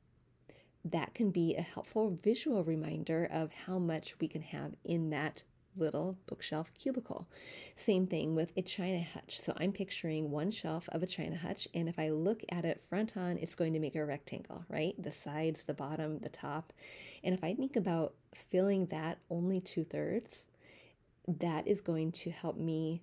that 0.85 1.15
can 1.15 1.31
be 1.31 1.55
a 1.55 1.63
helpful 1.63 2.19
visual 2.23 2.65
reminder 2.65 3.29
of 3.31 3.53
how 3.53 3.79
much 3.79 4.19
we 4.21 4.29
can 4.29 4.43
have 4.43 4.75
in 4.85 5.11
that 5.11 5.43
little 5.77 6.19
bookshelf 6.27 6.73
cubicle. 6.79 7.29
Same 7.77 8.07
thing 8.07 8.35
with 8.35 8.53
a 8.57 8.63
china 8.63 9.03
hutch. 9.15 9.41
So 9.41 9.55
I'm 9.57 9.73
picturing 9.73 10.31
one 10.31 10.51
shelf 10.51 10.89
of 10.91 11.03
a 11.03 11.07
china 11.07 11.37
hutch, 11.37 11.69
and 11.75 11.89
if 11.89 11.99
I 11.99 12.11
look 12.11 12.43
at 12.51 12.65
it 12.65 12.83
front 12.89 13.17
on, 13.17 13.39
it's 13.39 13.55
going 13.55 13.73
to 13.75 13.79
make 13.79 13.97
a 13.97 14.05
rectangle, 14.05 14.65
right? 14.69 14.95
The 14.99 15.13
sides, 15.13 15.65
the 15.65 15.75
bottom, 15.75 16.19
the 16.19 16.29
top. 16.29 16.73
And 17.23 17.35
if 17.35 17.45
I 17.45 17.55
think 17.55 17.77
about 17.77 18.15
filling 18.35 18.87
that 18.87 19.19
only 19.31 19.61
two 19.61 19.85
thirds, 19.85 20.48
that 21.29 21.69
is 21.69 21.81
going 21.81 22.13
to 22.13 22.31
help 22.31 22.57
me 22.57 23.03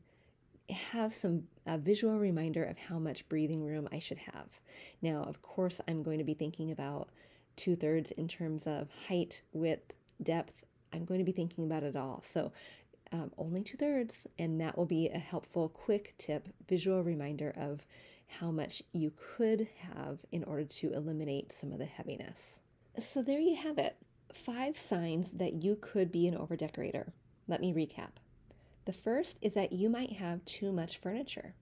have 0.70 1.14
some 1.14 1.44
a 1.68 1.78
visual 1.78 2.18
reminder 2.20 2.64
of 2.64 2.78
how 2.78 3.00
much 3.00 3.28
breathing 3.30 3.64
room 3.64 3.88
I 3.92 4.00
should 4.00 4.18
have. 4.18 4.48
Now, 5.02 5.24
of 5.24 5.42
course, 5.42 5.82
I'm 5.88 6.04
going 6.04 6.18
to 6.18 6.24
be 6.24 6.34
thinking 6.34 6.72
about 6.72 7.10
two 7.56 7.76
thirds 7.76 8.12
in 8.12 8.28
terms 8.28 8.68
of 8.68 8.90
height, 9.08 9.42
width, 9.54 9.94
depth. 10.22 10.54
I'm 10.94 11.06
going 11.06 11.20
to 11.20 11.24
be 11.26 11.32
thinking 11.32 11.66
about 11.66 11.84
it 11.84 11.96
all. 11.96 12.22
So, 12.24 12.52
um, 13.12 13.32
only 13.38 13.62
two 13.62 13.78
thirds, 13.78 14.28
and 14.40 14.60
that 14.62 14.78
will 14.78 14.86
be 14.86 15.10
a 15.10 15.20
helpful, 15.20 15.70
quick 15.70 16.16
tip, 16.18 16.48
visual 16.68 17.04
reminder 17.04 17.54
of 17.56 17.86
how 18.28 18.50
much 18.52 18.82
you 18.92 19.12
could 19.16 19.68
have 19.94 20.20
in 20.32 20.44
order 20.44 20.66
to 20.66 20.94
eliminate 20.94 21.54
some 21.54 21.72
of 21.72 21.78
the 21.78 21.86
heaviness. 21.86 22.60
So, 23.00 23.22
there 23.22 23.40
you 23.40 23.56
have 23.56 23.78
it 23.78 23.96
five 24.34 24.78
signs 24.78 25.32
that 25.32 25.64
you 25.64 25.78
could 25.80 26.12
be 26.12 26.28
an 26.28 26.36
over 26.36 26.56
decorator. 26.56 27.14
Let 27.48 27.62
me 27.62 27.74
recap. 27.74 28.12
The 28.86 28.94
first 28.94 29.38
is 29.42 29.54
that 29.54 29.74
you 29.74 29.90
might 29.90 30.14
have 30.14 30.46
too 30.46 30.72
much 30.72 30.98
furniture. 30.98 31.56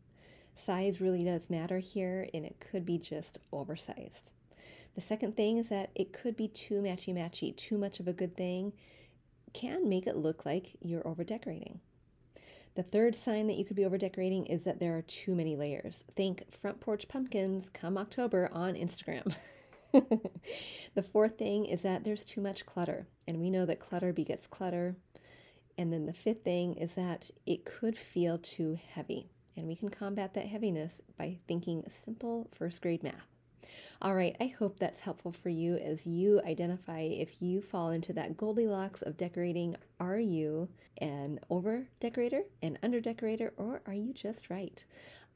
Size 0.55 1.01
really 1.01 1.23
does 1.23 1.49
matter 1.49 1.79
here, 1.79 2.27
and 2.33 2.45
it 2.45 2.59
could 2.59 2.85
be 2.85 2.97
just 2.97 3.39
oversized. 3.51 4.31
The 4.95 5.01
second 5.01 5.35
thing 5.35 5.57
is 5.57 5.69
that 5.69 5.89
it 5.95 6.13
could 6.13 6.35
be 6.35 6.47
too 6.47 6.81
matchy 6.81 7.13
matchy, 7.13 7.55
too 7.55 7.77
much 7.77 7.99
of 7.99 8.07
a 8.07 8.13
good 8.13 8.35
thing 8.35 8.73
can 9.53 9.87
make 9.87 10.07
it 10.07 10.15
look 10.15 10.45
like 10.45 10.75
you're 10.81 11.07
over 11.07 11.23
decorating. 11.23 11.79
The 12.75 12.83
third 12.83 13.15
sign 13.15 13.47
that 13.47 13.55
you 13.55 13.65
could 13.65 13.75
be 13.75 13.85
over 13.85 13.99
decorating 13.99 14.47
is 14.47 14.63
that 14.63 14.79
there 14.79 14.97
are 14.97 15.03
too 15.03 15.35
many 15.35 15.55
layers. 15.55 16.03
Think 16.15 16.51
front 16.51 16.79
porch 16.79 17.07
pumpkins 17.07 17.69
come 17.69 17.97
October 17.97 18.49
on 18.51 18.73
Instagram. 18.73 19.35
the 19.91 21.03
fourth 21.03 21.37
thing 21.37 21.65
is 21.65 21.83
that 21.83 22.03
there's 22.03 22.23
too 22.23 22.41
much 22.41 22.65
clutter, 22.65 23.05
and 23.27 23.39
we 23.39 23.51
know 23.51 23.65
that 23.65 23.79
clutter 23.79 24.11
begets 24.11 24.47
clutter. 24.47 24.95
And 25.77 25.91
then 25.91 26.05
the 26.05 26.13
fifth 26.13 26.43
thing 26.43 26.75
is 26.75 26.95
that 26.95 27.31
it 27.45 27.65
could 27.65 27.97
feel 27.97 28.37
too 28.37 28.77
heavy, 28.93 29.29
and 29.57 29.67
we 29.67 29.75
can 29.75 29.89
combat 29.89 30.33
that 30.35 30.45
heaviness 30.45 31.01
by 31.17 31.39
thinking 31.47 31.83
simple 31.89 32.49
first 32.53 32.81
grade 32.81 33.03
math. 33.03 33.27
All 34.01 34.13
right, 34.13 34.35
I 34.39 34.47
hope 34.47 34.77
that's 34.77 35.01
helpful 35.01 35.31
for 35.31 35.49
you 35.49 35.77
as 35.77 36.05
you 36.05 36.41
identify 36.45 36.99
if 36.99 37.41
you 37.41 37.61
fall 37.61 37.89
into 37.89 38.13
that 38.13 38.37
Goldilocks 38.37 39.01
of 39.01 39.17
decorating. 39.17 39.77
Are 39.99 40.19
you 40.19 40.69
an 40.97 41.39
over 41.49 41.87
decorator, 41.99 42.43
an 42.61 42.77
under 42.83 42.99
decorator, 42.99 43.53
or 43.57 43.81
are 43.87 43.93
you 43.93 44.13
just 44.13 44.49
right? 44.49 44.83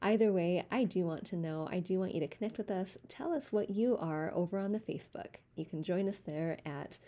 Either 0.00 0.32
way, 0.32 0.64
I 0.70 0.84
do 0.84 1.04
want 1.04 1.24
to 1.26 1.36
know. 1.36 1.66
I 1.70 1.80
do 1.80 1.98
want 1.98 2.14
you 2.14 2.20
to 2.20 2.28
connect 2.28 2.58
with 2.58 2.70
us. 2.70 2.98
Tell 3.08 3.32
us 3.32 3.50
what 3.50 3.70
you 3.70 3.96
are 3.96 4.30
over 4.34 4.58
on 4.58 4.72
the 4.72 4.78
Facebook. 4.78 5.36
You 5.56 5.64
can 5.64 5.82
join 5.82 6.08
us 6.08 6.20
there 6.20 6.58
at 6.64 6.98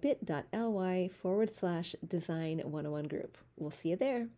bit.ly 0.00 1.08
forward 1.08 1.50
slash 1.50 1.94
design 2.06 2.58
101 2.58 3.08
group. 3.08 3.38
We'll 3.56 3.70
see 3.70 3.90
you 3.90 3.96
there. 3.96 4.30